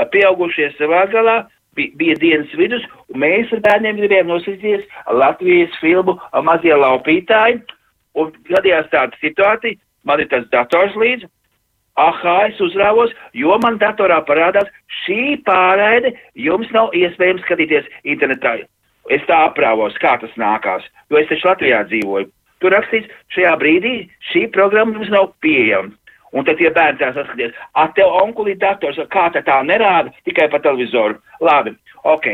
pieaugušie 0.10 0.72
savā 0.80 1.04
galā, 1.12 1.44
bija, 1.78 2.16
dienas 2.22 2.50
vidus, 2.58 2.82
un 3.14 3.22
mēs 3.22 3.52
ar 3.54 3.62
bērniem 3.68 4.00
gribējām 4.00 4.32
noskatīties 4.32 4.88
Latvijas 5.22 5.78
filmu 5.82 6.18
Mazie 6.50 6.74
laupītāji, 6.74 7.62
un 8.18 8.34
gadījās 8.50 8.90
tāda 8.90 9.22
situācija, 9.22 9.78
man 10.10 10.24
ir 10.24 10.32
tas 10.34 10.50
dators 10.54 10.98
līdzi, 10.98 11.30
aha, 12.02 12.38
es 12.50 12.62
uzrāvos, 12.64 13.14
jo 13.38 13.58
man 13.62 13.78
datorā 13.82 14.24
parādās 14.26 14.70
šī 15.04 15.38
pārraide, 15.46 16.16
jums 16.34 16.74
nav 16.74 16.90
iespējams 16.98 17.46
skatīties 17.46 17.90
internetā. 18.04 18.64
Es 19.14 19.22
tā 19.30 19.44
aprāvos, 19.50 19.94
kā 20.02 20.16
tas 20.22 20.34
nākās, 20.42 20.86
jo 21.12 21.22
es 21.22 21.30
taču 21.30 21.52
Latvijā 21.52 21.84
dzīvoju. 21.92 22.32
Tur 22.64 22.72
rakstīts, 22.72 23.12
šajā 23.36 23.54
brīdī 23.60 23.94
šī 24.32 24.48
programma 24.56 24.96
jums 24.96 25.12
nav 25.12 25.34
pieejama. 25.44 25.92
Un 26.34 26.48
tad 26.48 26.58
tie 26.58 26.72
bērni 26.74 26.98
tā 26.98 27.12
saskaties, 27.14 27.54
ah, 27.78 27.90
tev 27.94 28.10
onkulī 28.24 28.56
dators, 28.58 28.98
kā 29.14 29.28
tā 29.36 29.44
tā 29.46 29.60
nerāda 29.68 30.10
tikai 30.26 30.48
pa 30.50 30.62
televizoru. 30.64 31.20
Labi, 31.44 31.76
ok. 32.10 32.30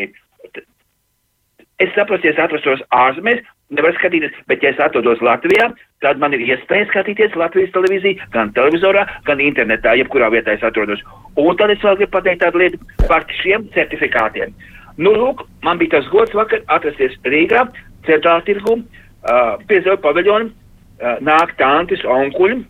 Es 1.83 1.91
saprotu, 1.95 2.27
ja 2.27 2.35
es 2.35 2.39
atrastos 2.39 2.83
ārzemēs, 2.95 3.41
nevar 3.75 3.93
skatīties, 3.97 4.37
bet 4.51 4.63
ja 4.63 4.71
es 4.73 4.79
atrodos 4.83 5.21
Latvijā, 5.25 5.69
tad 6.03 6.21
man 6.21 6.33
ir 6.35 6.45
iespēja 6.45 6.87
skatīties 6.89 7.35
Latvijas 7.39 7.73
televīziju 7.75 8.29
gan 8.33 8.53
televizorā, 8.55 9.05
gan 9.27 9.43
internetā, 9.43 9.97
jebkurā 9.99 10.31
vietā 10.33 10.55
es 10.55 10.65
atrodos. 10.65 11.03
Un 11.35 11.57
tad 11.59 11.73
es 11.73 11.83
vēl 11.83 11.99
gribu 11.99 12.15
pateikt 12.15 12.43
tādu 12.45 12.63
lietu 12.63 12.79
par 13.07 13.27
šiem 13.41 13.67
certifikātiem. 13.75 14.55
Nu, 14.99 15.13
lūk, 15.15 15.45
man 15.63 15.79
bija 15.79 15.97
tas 15.97 16.09
gods 16.13 16.35
vakar 16.35 16.63
atrasties 16.75 17.15
Rīgā, 17.27 17.67
centrālā 18.07 18.43
tirgu, 18.47 18.79
uh, 19.23 19.57
pie 19.67 19.81
Zemes 19.85 20.01
paviļona, 20.05 20.49
uh, 20.49 21.19
nāk 21.25 21.55
tantes, 21.59 22.05
onkuļi 22.05 22.61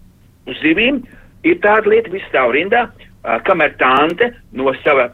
uz 0.50 0.60
zivīm. 0.64 1.04
Ir 1.48 1.62
tāda 1.64 1.92
lieta, 1.92 2.12
viss 2.12 2.28
stāv 2.32 2.54
rindā, 2.56 2.88
uh, 2.90 3.38
kamēr 3.48 3.76
tante 3.80 4.34
no 4.52 4.74
sava 4.84 5.12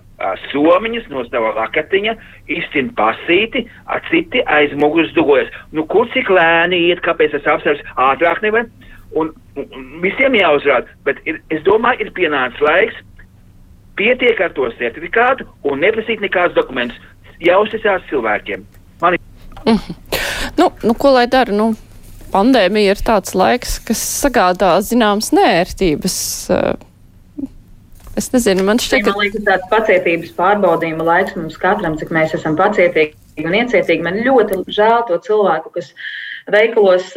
somiņas, 0.51 1.09
no 1.11 1.25
sava 1.27 1.51
lakatiņa 1.57 2.15
izcina 2.47 2.93
pasīti, 2.95 3.65
a 3.91 3.99
citi 4.09 4.41
aiz 4.47 4.71
muguras 4.79 5.11
dugojas. 5.13 5.51
Nu, 5.75 5.85
kur 5.91 6.07
cik 6.13 6.29
lēni 6.31 6.85
iet, 6.89 7.03
kāpēc 7.03 7.35
tas 7.35 7.49
apsvers 7.55 7.83
ātrāk 7.99 8.41
nevar? 8.45 8.69
Un, 9.15 9.33
un, 9.55 9.67
un 9.75 9.83
visiem 10.03 10.35
jāuzrāda, 10.35 10.87
bet 11.07 11.19
ir, 11.27 11.41
es 11.51 11.61
domāju, 11.67 12.05
ir 12.07 12.15
pienācis 12.15 12.63
laiks 12.63 13.03
pietiek 13.99 14.39
ar 14.43 14.51
to 14.55 14.67
certifikātu 14.79 15.47
un 15.63 15.83
neprasīt 15.83 16.23
nekādus 16.23 16.55
dokumentus. 16.57 16.99
Jāuzticās 17.43 18.03
cilvēkiem. 18.09 18.65
Man... 19.01 19.17
Mm 19.65 19.75
-hmm. 19.75 19.95
Nu, 20.59 20.71
nu, 20.83 20.95
ko 20.97 21.13
lai 21.15 21.25
dara? 21.31 21.53
Nu, 21.55 21.73
pandēmija 22.33 22.95
ir 22.95 23.03
tāds 23.05 23.35
laiks, 23.37 23.77
kas 23.85 24.01
sagādā 24.23 24.75
zināmas 24.85 25.31
nērtības. 25.35 26.17
Es 28.15 28.29
nezinu, 28.31 28.63
man 28.67 28.79
šķiet, 28.79 29.03
ka. 29.03 29.13
Man 29.15 29.25
liekas, 29.27 29.43
tāds 29.47 29.71
pacietības 29.71 30.35
pārbaudījuma 30.37 31.07
laiks 31.07 31.35
mums 31.35 31.57
katram, 31.59 31.97
cik 31.99 32.13
mēs 32.15 32.35
esam 32.37 32.55
pacietīgi 32.59 33.43
un 33.43 33.57
iecietīgi. 33.59 34.03
Man 34.05 34.21
ļoti 34.23 34.61
žēl 34.71 35.03
to 35.09 35.19
cilvēku, 35.25 35.73
kas 35.75 35.91
veikalos 36.51 37.09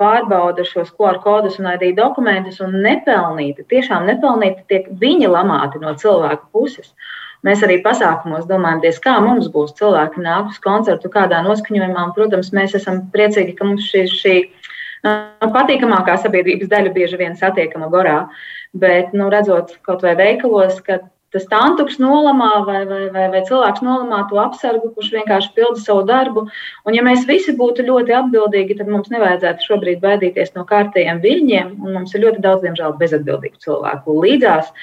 pārbauda 0.00 0.66
šos 0.68 0.90
QR 0.98 1.20
kodus 1.24 1.56
un 1.62 1.70
ID 1.72 1.94
dokumentus, 1.96 2.60
un 2.64 2.76
nepelnīti, 2.84 3.64
tiešām 3.70 4.08
nepelnīti 4.10 4.66
tiek 4.68 4.92
viņi 5.00 5.30
lamāti 5.32 5.80
no 5.80 5.94
cilvēku 5.96 6.50
puses. 6.52 6.92
Mēs 7.46 7.62
arī 7.64 7.78
pasākumos 7.84 8.48
domājam, 8.48 8.82
kā 9.04 9.14
mums 9.24 9.48
būs 9.52 9.76
cilvēki 9.78 10.20
nāk 10.24 10.50
uz 10.52 10.58
koncertu, 10.64 11.08
kādā 11.12 11.40
noskaņojumā. 11.46 12.08
Un, 12.08 12.16
protams, 12.16 12.52
mēs 12.56 12.74
esam 12.76 13.06
priecīgi, 13.14 13.56
ka 13.56 13.68
mums 13.68 13.86
šī, 13.88 14.02
šī 14.12 14.34
patīkamākā 15.54 16.18
sabiedrības 16.20 16.68
daļa 16.68 16.92
bieži 16.96 17.20
vien 17.20 17.38
satiekama 17.40 17.88
gorā. 17.92 18.18
Bet, 18.76 19.16
nu, 19.16 19.30
redzot 19.32 19.78
kaut 19.86 20.04
vai 20.04 20.12
veikalos, 20.18 20.82
ka 20.84 21.00
tas 21.30 21.46
tantuks 21.46 21.98
nolamā 22.02 22.50
vai, 22.66 22.80
vai, 22.86 23.04
vai, 23.14 23.26
vai 23.32 23.40
cilvēks 23.46 23.84
nolamā 23.86 24.24
to 24.30 24.38
apsargu, 24.42 24.90
kurš 24.96 25.12
vienkārši 25.14 25.52
pilda 25.54 25.78
savu 25.78 26.02
darbu. 26.08 26.46
Un, 26.84 26.96
ja 26.96 27.04
mēs 27.06 27.22
visi 27.28 27.54
būtu 27.56 27.86
ļoti 27.86 28.16
atbildīgi, 28.18 28.78
tad 28.80 28.90
mums 28.90 29.12
nevajadzētu 29.14 29.68
šobrīd 29.68 30.02
baidīties 30.02 30.56
no 30.56 30.66
kārtējiem 30.68 31.22
viļņiem, 31.22 31.76
un 31.78 31.98
mums 31.98 32.14
ir 32.14 32.26
ļoti 32.26 32.42
daudz, 32.46 32.66
diemžēl, 32.66 32.98
bezatbildīgu 32.98 33.62
cilvēku 33.62 34.18
līdzās. 34.24 34.74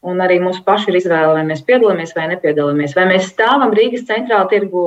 Un 0.00 0.22
arī 0.24 0.38
mūsu 0.40 0.62
pašu 0.64 0.88
ir 0.92 1.00
izvēle, 1.02 1.34
vai 1.36 1.42
mēs 1.44 1.60
piedalāmies 1.66 2.14
vai 2.16 2.30
nepiedalāmies. 2.30 2.94
Vai 2.96 3.04
mēs 3.10 3.26
stāvam 3.34 3.74
Rīgas 3.76 4.06
centrāla 4.08 4.48
tirgu 4.48 4.84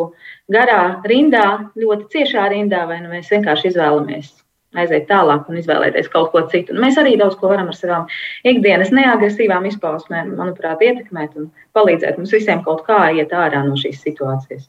garā 0.51 1.03
rindā, 1.05 1.69
ļoti 1.77 2.09
ciešā 2.15 2.47
rindā, 2.55 2.87
vai 2.89 2.97
nu 3.03 3.11
mēs 3.13 3.29
vienkārši 3.29 3.69
izvēlamies 3.69 4.31
aiziet 4.73 5.05
tālāk 5.09 5.49
un 5.49 5.59
izvēlēties 5.61 6.09
kaut 6.13 6.31
ko 6.33 6.43
citu. 6.51 6.73
Un 6.73 6.81
mēs 6.83 6.97
arī 6.97 7.15
daudz 7.19 7.37
ko 7.39 7.51
varam 7.51 7.69
ar 7.71 7.77
savām 7.77 8.07
ikdienas 8.47 8.93
neagresīvām 8.95 9.67
izpausmēm, 9.69 10.33
manuprāt, 10.39 10.81
ietekmēt 10.81 11.35
un 11.39 11.51
palīdzēt 11.77 12.17
mums 12.19 12.33
visiem 12.33 12.63
kaut 12.65 12.85
kā 12.87 13.05
iet 13.13 13.33
ārā 13.37 13.63
no 13.67 13.77
šīs 13.79 14.01
situācijas. 14.05 14.65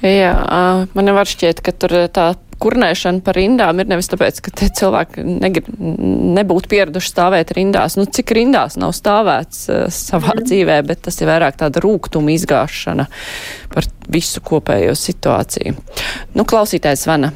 Jā, 0.00 0.32
man 0.94 1.12
var 1.16 1.28
šķiet, 1.28 1.60
ka 1.64 1.74
tur 1.76 1.96
tā 2.14 2.30
kurnēšana 2.60 3.22
par 3.24 3.38
rindām 3.38 3.80
ir 3.82 3.88
nevis 3.90 4.10
tāpēc, 4.12 4.40
ka 4.44 4.68
cilvēki 4.80 5.24
negrib, 5.26 5.68
nebūtu 6.38 6.70
pieraduši 6.72 7.12
stāvēt 7.12 7.54
rindās. 7.56 7.96
Nu, 7.98 8.06
cik 8.06 8.34
rindās 8.36 8.78
nav 8.80 8.94
stāvēts 8.96 9.66
uh, 9.70 9.84
savā 9.94 10.36
mm. 10.36 10.46
dzīvē, 10.48 10.78
bet 10.88 11.04
tas 11.08 11.20
ir 11.20 11.30
vairāk 11.30 11.60
tāda 11.60 11.82
rūgtuma 11.84 12.34
izgāšana 12.36 13.08
par 13.74 13.88
visu 14.12 14.42
kopējo 14.44 14.96
situāciju. 14.98 15.76
Nu, 16.36 16.46
klausītājs 16.48 17.06
Vana. 17.10 17.32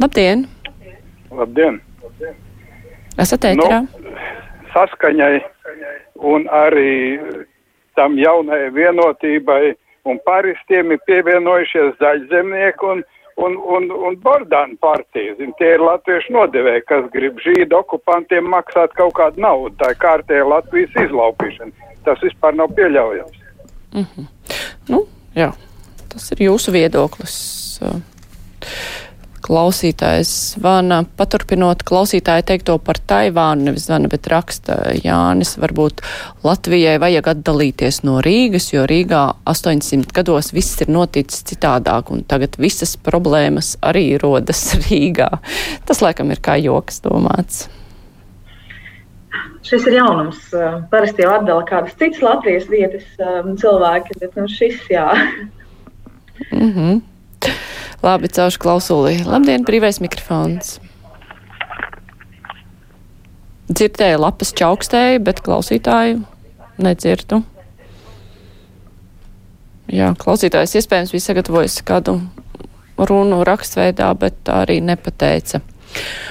Labdien! 0.00 0.46
Labdien! 1.34 1.80
Esat 3.20 3.44
ēterā? 3.50 3.82
Nu, 3.84 4.16
saskaņai 4.74 5.34
un 6.30 6.46
arī 6.52 7.18
tam 7.98 8.16
jaunajai 8.18 8.70
vienotībai 8.76 9.62
un 10.08 10.20
paristiem 10.24 10.94
ir 10.94 11.00
pievienojušies 11.08 11.98
daļzemnieki 12.00 12.86
un, 12.92 13.02
un, 13.46 13.56
un, 13.76 13.88
un 14.08 14.16
Bordāna 14.22 14.76
partija. 14.80 15.34
Zin, 15.38 15.52
tie 15.58 15.74
ir 15.76 15.84
latviešu 15.84 16.34
nodevēji, 16.36 16.84
kas 16.88 17.08
grib 17.14 17.40
žīdu 17.44 17.78
okupantiem 17.80 18.48
maksāt 18.52 18.94
kaut 18.98 19.14
kādu 19.18 19.42
naudu. 19.44 19.74
Tā 19.80 19.92
ir 19.94 20.00
kārtēja 20.02 20.48
Latvijas 20.48 20.96
izlaupīšana. 21.06 21.90
Tas 22.06 22.22
vispār 22.24 22.56
nav 22.56 22.72
pieļaujams. 22.76 23.40
Mm 23.92 24.06
-hmm. 24.06 24.26
Nu, 24.88 25.04
jā, 25.34 25.50
tas 26.12 26.32
ir 26.32 26.46
jūsu 26.46 26.72
viedoklis. 26.72 27.36
Klausītājs 29.40 30.30
zvana, 30.54 31.00
paturpinot 31.16 31.82
klausītāju 31.88 32.44
teikto 32.50 32.76
par 32.84 33.00
Taivānu, 33.10 33.70
nevis 33.70 33.86
zvana, 33.88 34.10
bet 34.12 34.28
raksta 34.30 34.76
Jānis, 35.00 35.54
varbūt 35.60 36.02
Latvijai 36.44 36.98
vajag 37.00 37.32
atdalīties 37.34 38.02
no 38.04 38.18
Rīgas, 38.24 38.70
jo 38.74 38.84
Rīgā 38.90 39.22
800 39.48 40.12
gados 40.20 40.52
viss 40.56 40.80
ir 40.84 40.92
noticis 40.92 41.44
citādāk, 41.48 42.12
un 42.12 42.22
tagad 42.28 42.60
visas 42.60 42.96
problēmas 43.00 43.74
arī 43.80 44.14
rodas 44.20 44.62
Rīgā. 44.86 45.30
Tas 45.88 46.04
laikam 46.04 46.32
ir 46.34 46.44
kā 46.44 46.60
joks 46.60 47.00
domāts. 47.06 47.68
Šis 49.66 49.84
ir 49.86 49.98
jaunums. 50.00 50.40
Parasti 50.90 51.22
jau 51.24 51.34
atdala 51.36 51.64
kādas 51.68 51.94
citas 52.00 52.22
Latvijas 52.24 52.66
vietas 52.70 53.04
um, 53.20 53.52
cilvēki, 53.60 54.16
bet 54.22 54.36
nu, 54.38 54.48
šis 54.48 54.80
jā. 54.90 55.06
Mm 56.50 56.72
-hmm. 56.72 57.00
Labi, 58.04 58.30
caušu 58.32 58.60
klausulī. 58.62 59.18
Labdien, 59.26 59.64
brīvais 59.66 60.00
mikrofons. 60.00 60.78
Dzirdēju 63.70 64.18
lapas 64.18 64.50
čaukstēju, 64.58 65.20
bet 65.26 65.42
klausītāju 65.46 66.22
nedzirdu. 66.82 67.42
Jā, 69.90 70.12
klausītājs 70.18 70.76
iespējams 70.80 71.12
bija 71.14 71.26
sagatavojis 71.28 71.80
kādu 71.86 72.16
runu 72.98 73.40
rakstveidā, 73.46 74.10
bet 74.18 74.36
tā 74.46 74.62
arī 74.64 74.78
nepateica. 74.84 75.62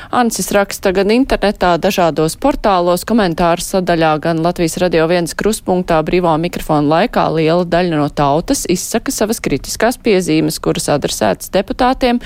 Ansis 0.10 0.48
raksta 0.56 0.90
gan 0.96 1.12
internetā, 1.14 1.76
dažādos 1.78 2.34
portālos, 2.42 3.04
komentāru 3.06 3.62
sadaļā, 3.62 4.16
gan 4.24 4.42
Latvijas 4.42 4.80
radio 4.82 5.06
viens 5.12 5.36
kruspunktā 5.38 6.00
brīvā 6.06 6.34
mikrofona 6.42 6.88
laikā 6.96 7.28
liela 7.36 7.68
daļa 7.70 8.00
no 8.00 8.08
tautas 8.10 8.66
izsaka 8.66 9.14
savas 9.14 9.38
kritiskās 9.46 10.00
piezīmes, 10.02 10.58
kuras 10.66 10.90
adresētas 10.90 11.54
deputātiem, 11.54 12.22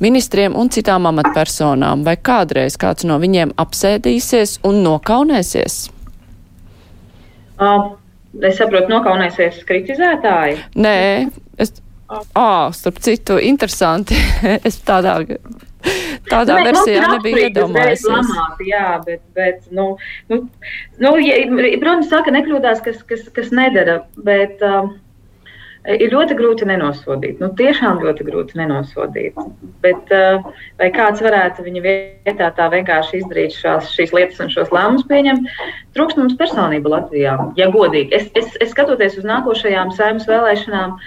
ministriem 0.00 0.56
un 0.56 0.72
citām 0.72 1.10
amatpersonām. 1.10 2.06
Vai 2.08 2.16
kādreiz 2.16 2.80
kāds 2.80 3.04
no 3.04 3.20
viņiem 3.20 3.52
apsēdīsies 3.60 4.62
un 4.64 4.80
nokaunēsies? 4.86 5.82
Uh, 7.60 7.92
es 8.40 8.56
saprotu, 8.56 8.88
nokaunēsies 8.94 9.60
kritizētāji. 9.68 10.56
Nē. 10.80 10.96
Ā, 12.10 12.70
starp 12.74 12.98
citu, 13.04 13.38
interesanti. 13.38 14.18
es 14.68 14.80
tādā 14.86 15.20
Tādā 16.30 16.58
versijā 16.60 16.98
ir 16.98 17.04
nebija 17.06 17.16
apstrīdes 17.16 17.46
iedomājies. 17.48 17.86
reiz 17.86 18.02
lamāti, 18.08 18.66
Jā, 18.70 18.88
bet, 19.06 19.22
bet 19.36 19.62
nu, 19.74 19.86
nu, 20.30 20.42
nu, 21.00 21.12
ja, 21.24 21.38
protams, 21.80 22.10
saka, 22.10 22.34
nekļūdās, 22.34 22.82
kas, 22.84 23.00
kas, 23.08 23.24
kas 23.34 23.48
nedara, 23.54 24.02
bet 24.26 24.60
um, 24.66 24.92
ir 25.88 26.12
ļoti 26.12 26.36
grūti 26.36 26.68
nenosodīt. 26.68 27.40
Nu, 27.40 27.50
tiešām 27.56 28.02
ļoti 28.04 28.26
grūti 28.28 28.60
nenosodīt. 28.60 29.40
Bet 29.82 30.12
uh, 30.14 30.52
vai 30.80 30.90
kāds 30.94 31.24
varētu 31.24 31.64
viņa 31.66 31.84
vietā 31.88 32.52
tā 32.56 32.68
vienkārši 32.76 33.22
izdarīt 33.22 33.56
šās, 33.56 33.90
šīs 33.96 34.14
lietas 34.16 34.42
un 34.44 34.52
šos 34.52 34.72
lēmumus 34.74 35.08
pieņemt? 35.10 35.48
Trūkst 35.96 36.20
mums 36.20 36.36
personība 36.40 36.98
Latvijā, 36.98 37.38
ja 37.58 37.70
godīgi. 37.72 38.12
Es, 38.20 38.28
es, 38.38 38.52
es 38.60 38.74
skatoties 38.76 39.16
uz 39.22 39.28
nākošajām 39.32 39.96
saimnes 39.96 40.28
vēlēšanām, 40.28 40.98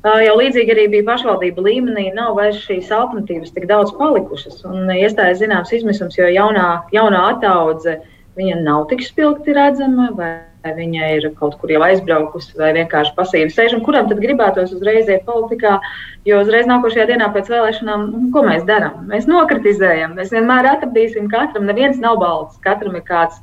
Jau 0.00 0.36
līdzīgi 0.38 0.72
arī 0.72 0.86
bija 0.94 1.04
pašvaldību 1.10 1.62
līmenī, 1.66 2.06
nav 2.16 2.32
vairs 2.38 2.62
šīs 2.64 2.88
alternatīvas 2.96 3.52
tik 3.52 3.66
daudz 3.68 3.90
palikušas. 3.98 4.62
Iestājas 4.96 5.42
zināms 5.42 5.72
izmisums, 5.76 6.16
jo 6.16 6.28
jaunā, 6.32 6.68
jaunā 6.94 7.26
attaudze 7.34 7.98
nav 8.40 8.86
tik 8.88 9.02
spilgti 9.04 9.52
redzama, 9.52 10.06
vai 10.16 10.72
viņa 10.76 11.10
ir 11.16 11.26
kaut 11.36 11.58
kur 11.60 11.72
jau 11.72 11.82
aizbraukusi, 11.84 12.54
vai 12.56 12.70
vienkārši 12.78 13.12
pasīvi 13.16 13.52
sēž. 13.52 13.74
Kuram 13.84 14.08
tad 14.08 14.22
gribētos 14.22 14.72
uzreiz 14.72 15.08
iet 15.08 15.26
politikā, 15.28 15.76
jo 16.24 16.40
uzreiz 16.40 16.64
nākošajā 16.70 17.06
dienā 17.10 17.28
pēc 17.34 17.52
vēlēšanām, 17.52 18.06
nu, 18.14 18.30
ko 18.32 18.44
mēs 18.46 18.64
darām? 18.64 19.04
Mēs 19.10 19.28
nokritizējam, 19.28 20.16
mēs 20.16 20.32
vienmēr 20.32 20.70
atradīsim 20.78 21.28
katram, 21.28 21.68
neviens 21.68 22.00
nav 22.00 22.16
balts, 22.24 22.56
katram 22.64 22.96
ir 22.96 23.04
kāds, 23.04 23.36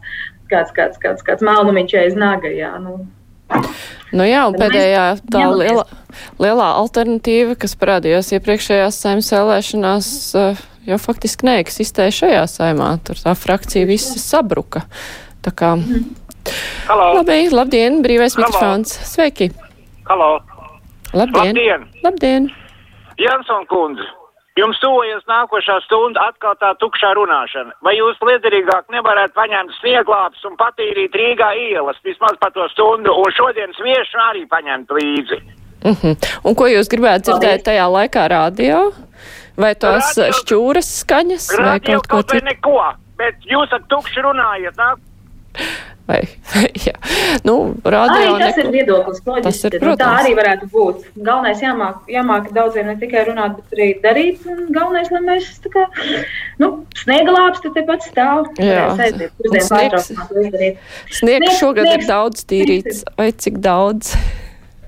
kāds, 0.49 0.73
kāds, 0.73 0.97
kāds, 1.05 1.21
kāds 1.21 1.45
melnumiņš 1.45 1.97
aiz 2.01 2.17
naga. 2.17 2.49
Jā, 2.49 2.73
nu. 2.81 3.03
Nu 4.15 4.25
jā, 4.27 4.45
un 4.47 4.55
pēdējā 4.55 5.05
tā 5.31 5.43
liela, 5.51 5.83
lielā 6.39 6.67
alternatīva, 6.79 7.57
kas 7.59 7.75
parādījās 7.79 8.31
iepriekšējās 8.37 8.99
saimnes 9.03 9.31
vēlēšanās, 9.35 10.09
eh, 10.39 10.61
jau 10.87 10.99
faktiski 11.01 11.47
neeksistē 11.49 12.07
šajā 12.15 12.45
saimā. 12.51 12.93
Tur 13.03 13.19
tā 13.19 13.35
frakcija 13.35 13.87
visa 13.89 14.19
sabruka. 14.21 14.85
Tā 15.43 15.51
kā. 15.51 15.75
Halo. 16.87 17.09
Labi, 17.19 17.49
labdien, 17.51 17.99
brīvais 18.03 18.35
Halo. 18.35 18.47
mikrofons. 18.47 18.95
Sveiki! 19.11 19.51
Halo! 20.07 20.39
Labdien! 21.13 21.55
Labdien! 21.55 21.87
Labdien. 22.03 22.49
Jansson 23.17 23.65
kundze, 23.67 24.05
jums 24.57 24.79
tuvojas 24.81 25.23
nākošā 25.29 25.77
stunda 25.85 26.27
atkal 26.31 26.55
tā 26.61 26.73
tukšā 26.81 27.13
runāšana. 27.17 27.75
Vai 27.85 27.95
jūs 27.97 28.17
liederīgāk 28.29 28.89
nevarētu 28.93 29.33
paņemt 29.37 29.75
snieglāpus 29.79 30.45
un 30.49 30.57
patīrīt 30.59 31.15
Rīgā 31.15 31.51
ielas 31.69 31.99
vismaz 32.03 32.37
pa 32.41 32.49
to 32.55 32.67
stundu 32.73 33.13
un 33.13 33.33
šodien 33.37 33.73
sviešu 33.77 34.21
arī 34.29 34.45
paņemt 34.49 34.93
līdzi? 34.99 35.41
Uh 35.85 35.97
-huh. 36.03 36.15
Un 36.43 36.55
ko 36.55 36.67
jūs 36.67 36.89
gribētu 36.89 37.31
dzirdēt 37.31 37.63
tajā 37.69 37.85
laikā 37.97 38.27
radio? 38.29 38.91
Vai 39.57 39.73
tās 39.75 40.17
Radio- 40.17 40.33
šķūras 40.39 40.89
skaņas 41.01 41.45
vai 41.57 41.65
Radio 41.65 41.99
kaut 42.01 42.07
ko 42.07 42.15
kaut 42.15 42.31
vai 42.31 42.39
citu? 42.39 42.45
neko, 42.45 42.93
bet 43.17 43.35
jūs 43.45 43.73
ar 43.73 43.81
tukšu 43.89 44.21
runājat, 44.21 44.75
nāk? 44.77 44.97
Vai, 46.07 46.21
jā. 46.87 46.93
Nu, 47.43 47.75
radio 47.83 48.35
Arī 48.37 48.39
tas 48.45 48.55
neko- 48.55 48.63
ir 48.63 48.71
viedoklis, 48.77 49.17
Tas 49.19 49.27
loģiski. 49.27 49.73
ir, 49.75 49.81
Nu, 49.83 49.91
tā 49.91 49.95
protams. 49.97 50.21
arī 50.21 50.31
varētu 50.37 50.69
būt. 50.71 51.01
Galvenais 51.27 51.61
jāmāk, 51.65 51.97
jāmāk 52.15 52.47
daudziem 52.55 52.85
ne 52.87 52.95
tikai 53.01 53.25
runāt, 53.27 53.57
bet 53.59 53.75
arī 53.75 53.87
darīt. 54.05 54.45
Un 54.47 54.61
galvenais, 54.71 55.11
lai 55.11 55.21
mēs 55.25 55.49
tā 55.65 55.71
kā, 55.73 55.83
nu, 56.63 56.71
sniegalāps 57.03 57.59
te 57.65 57.73
tepat 57.75 58.07
stāv. 58.07 58.47
Jā. 58.63 58.87
Aiziet 58.95 59.31
sniegs-. 59.51 60.11
Sniegs 60.15 61.19
Sniegs- 61.19 61.59
šogad 61.59 61.85
ir 61.85 61.99
sniegs- 61.99 62.07
daudz 62.07 62.45
tīrīts, 62.47 63.03
vai 63.17 63.31
cik 63.31 63.59
daudz? 63.63 64.13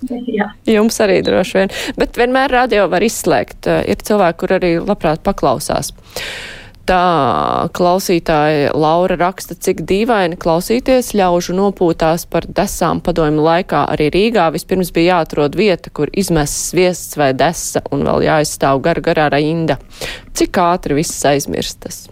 Jā. 0.10 0.46
Jums 0.64 0.96
arī 1.04 1.18
droši 1.28 1.58
vien. 1.58 1.70
Bet 2.00 2.16
vienmēr 2.16 2.50
radio 2.56 2.88
var 2.88 3.04
izslēgt. 3.04 3.68
Eh, 3.68 3.84
Ir 3.92 3.96
cilvēki, 4.08 4.38
kur 4.40 4.48
arī 4.56 4.78
labprāt 4.80 5.20
paklausās. 5.28 5.92
Tā 6.90 7.70
klausītāja 7.78 8.72
Laura 8.74 9.14
raksta, 9.20 9.54
cik 9.54 9.84
dīvaini 9.86 10.40
klausīties 10.42 11.12
ļaužu 11.14 11.54
nopūtās 11.54 12.24
par 12.26 12.48
desām 12.50 12.98
padomju 13.06 13.44
laikā. 13.46 13.84
Arī 13.94 14.08
Rīgā 14.16 14.48
vispirms 14.56 14.90
bija 14.96 15.20
jāatrod 15.20 15.54
vieta, 15.60 15.94
kur 15.94 16.10
izmests 16.18 16.72
sviests 16.72 17.20
vai 17.20 17.30
desa 17.38 17.84
un 17.94 18.08
vēl 18.08 18.26
jāizstāv 18.26 18.82
gar 18.88 19.04
garā 19.06 19.28
rinda. 19.36 19.78
Cik 20.34 20.58
ātri 20.64 20.98
viss 20.98 21.22
aizmirstas? 21.30 22.08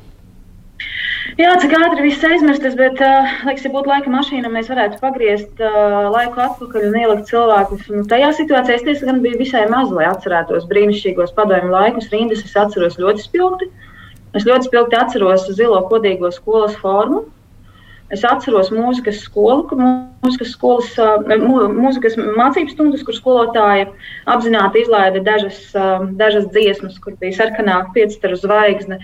Jā, 1.42 1.56
cik 1.58 1.74
ātri 1.74 2.06
viss 2.06 2.30
aizmirstas, 2.30 2.78
bet, 2.78 3.02
uh, 3.02 3.34
liekas, 3.50 3.66
ja 3.66 3.74
būtu 3.74 3.90
laika 3.90 4.14
mašīna, 4.14 4.54
mēs 4.54 4.70
varētu 4.70 5.02
pagriezt 5.02 5.58
uh, 5.58 6.06
laiku 6.14 6.46
atpakaļ 6.46 6.88
un 6.92 7.02
ielikt 7.02 7.34
cilvēkus. 7.34 7.90
Nu, 7.90 8.06
tajā 8.14 8.30
situācijā 8.44 8.78
es 8.78 8.86
tiesa 8.86 9.10
gan 9.10 9.26
biju 9.26 9.42
visai 9.42 9.66
maz, 9.74 9.90
lai 9.90 10.06
atcerētos 10.14 10.70
brīnišķīgos 10.70 11.34
padomju 11.38 11.74
laikus. 11.74 12.14
Rindas 12.14 12.46
es 12.46 12.58
atceros 12.62 13.02
ļoti 13.02 13.26
spilgti. 13.26 13.74
Es 14.38 14.46
ļoti 14.48 14.70
spilgti 14.70 15.00
atceros 15.00 15.50
zilo 15.58 15.82
kodīgo 15.90 16.32
skolas 16.36 16.78
formu. 16.84 17.26
Es 18.08 18.22
atceros 18.24 18.70
mūzikas 18.72 19.18
skolu, 19.26 19.66
mūzikas, 20.24 20.54
skolas, 20.54 20.94
mū- 21.28 21.66
mūzikas 21.76 22.14
mācību 22.16 22.72
stundas, 22.72 23.04
kur 23.04 23.18
skolotāja 23.18 23.90
apzināti 24.32 24.86
izlaida 24.86 25.20
dažas, 25.26 25.58
uh, 25.76 26.06
dažas 26.16 26.48
dziesmas, 26.56 27.02
kur 27.04 27.18
bija 27.20 27.36
sarkanā 27.42 27.82
piecstaru 27.98 28.40
zvaigzne. 28.40 29.02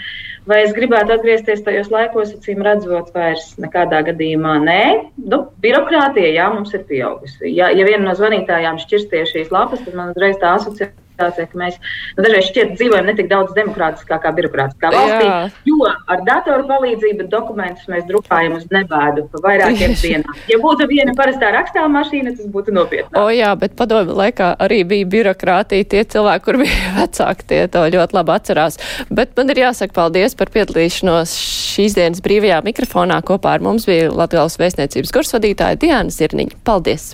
Vai 0.47 0.61
es 0.63 0.71
gribētu 0.77 1.17
atgriezties 1.17 1.65
tajos 1.67 1.91
laikos, 1.91 2.31
acīm 2.37 2.63
redzot, 2.63 3.11
vairs 3.15 3.57
nekādā 3.59 4.05
gadījumā 4.07 4.55
nē. 4.63 4.81
Nu, 5.19 5.43
birokrātija, 5.63 6.31
jā, 6.39 6.47
mums 6.55 6.71
ir 6.71 6.87
pieaugusi. 6.87 7.51
Ja, 7.51 7.73
ja 7.75 7.83
viena 7.83 8.07
no 8.07 8.15
zvanītājām 8.15 8.79
šķirsties 8.85 9.35
šīs 9.35 9.51
lapas, 9.51 9.83
tad 9.83 9.99
man 9.99 10.15
uzreiz 10.15 10.39
tā 10.39 10.55
asociācija, 10.61 11.02
ka 11.17 11.59
mēs 11.59 11.77
nu, 12.17 12.23
dažreiz 12.23 12.49
šķiet 12.49 12.73
dzīvojam 12.77 13.09
ne 13.09 13.15
tik 13.17 13.29
daudz 13.31 13.53
demokrātiskā 13.57 14.19
kā 14.23 14.31
birokrātiskā 14.35 14.91
valstī, 14.93 15.27
Jā. 15.27 15.37
jo 15.69 15.89
ar 15.89 16.23
datoru 16.27 16.67
palīdzību 16.69 17.27
dokumentus 17.31 17.89
mēs 17.91 18.05
drukājam 18.09 18.57
uz 18.57 18.67
nebēdu 18.73 19.27
pa 19.31 19.43
vairākiem 19.47 19.95
dienām. 20.01 20.37
Ja 20.51 20.59
būtu 20.61 20.87
viena 20.89 21.15
parastā 21.17 21.53
rakstā 21.55 21.85
mašīna, 21.91 22.35
tas 22.37 22.49
būtu 22.53 22.75
nopietni. 22.75 23.13
O 23.19 23.27
jā, 23.33 23.53
bet 23.59 23.77
padomju 23.79 24.17
laikā 24.17 24.53
arī 24.63 24.81
bija 24.87 25.09
birokrātija. 25.15 25.89
Tie 25.93 26.03
cilvēki, 26.15 26.45
kur 26.47 26.59
bija 26.63 26.93
vecāki, 26.99 27.49
tie 27.51 27.61
to 27.71 27.85
ļoti 27.95 28.19
labi 28.19 28.35
atcerās. 28.37 28.79
Bet 29.13 29.35
man 29.37 29.53
ir 29.53 29.63
jāsaka 29.65 29.95
paldies 29.97 30.37
par 30.39 30.51
piedalīšanos 30.53 31.35
šīs 31.73 31.97
dienas 31.99 32.23
brīvajā 32.25 32.63
mikrofonā. 32.65 33.21
Kopā 33.25 33.57
ar 33.57 33.65
mums 33.65 33.87
bija 33.89 34.11
Latvijas 34.13 34.59
vēstniecības 34.61 35.13
kursvadītāja 35.15 35.79
Diana 35.83 36.13
Zirniņa. 36.13 36.63
Paldies! 36.67 37.13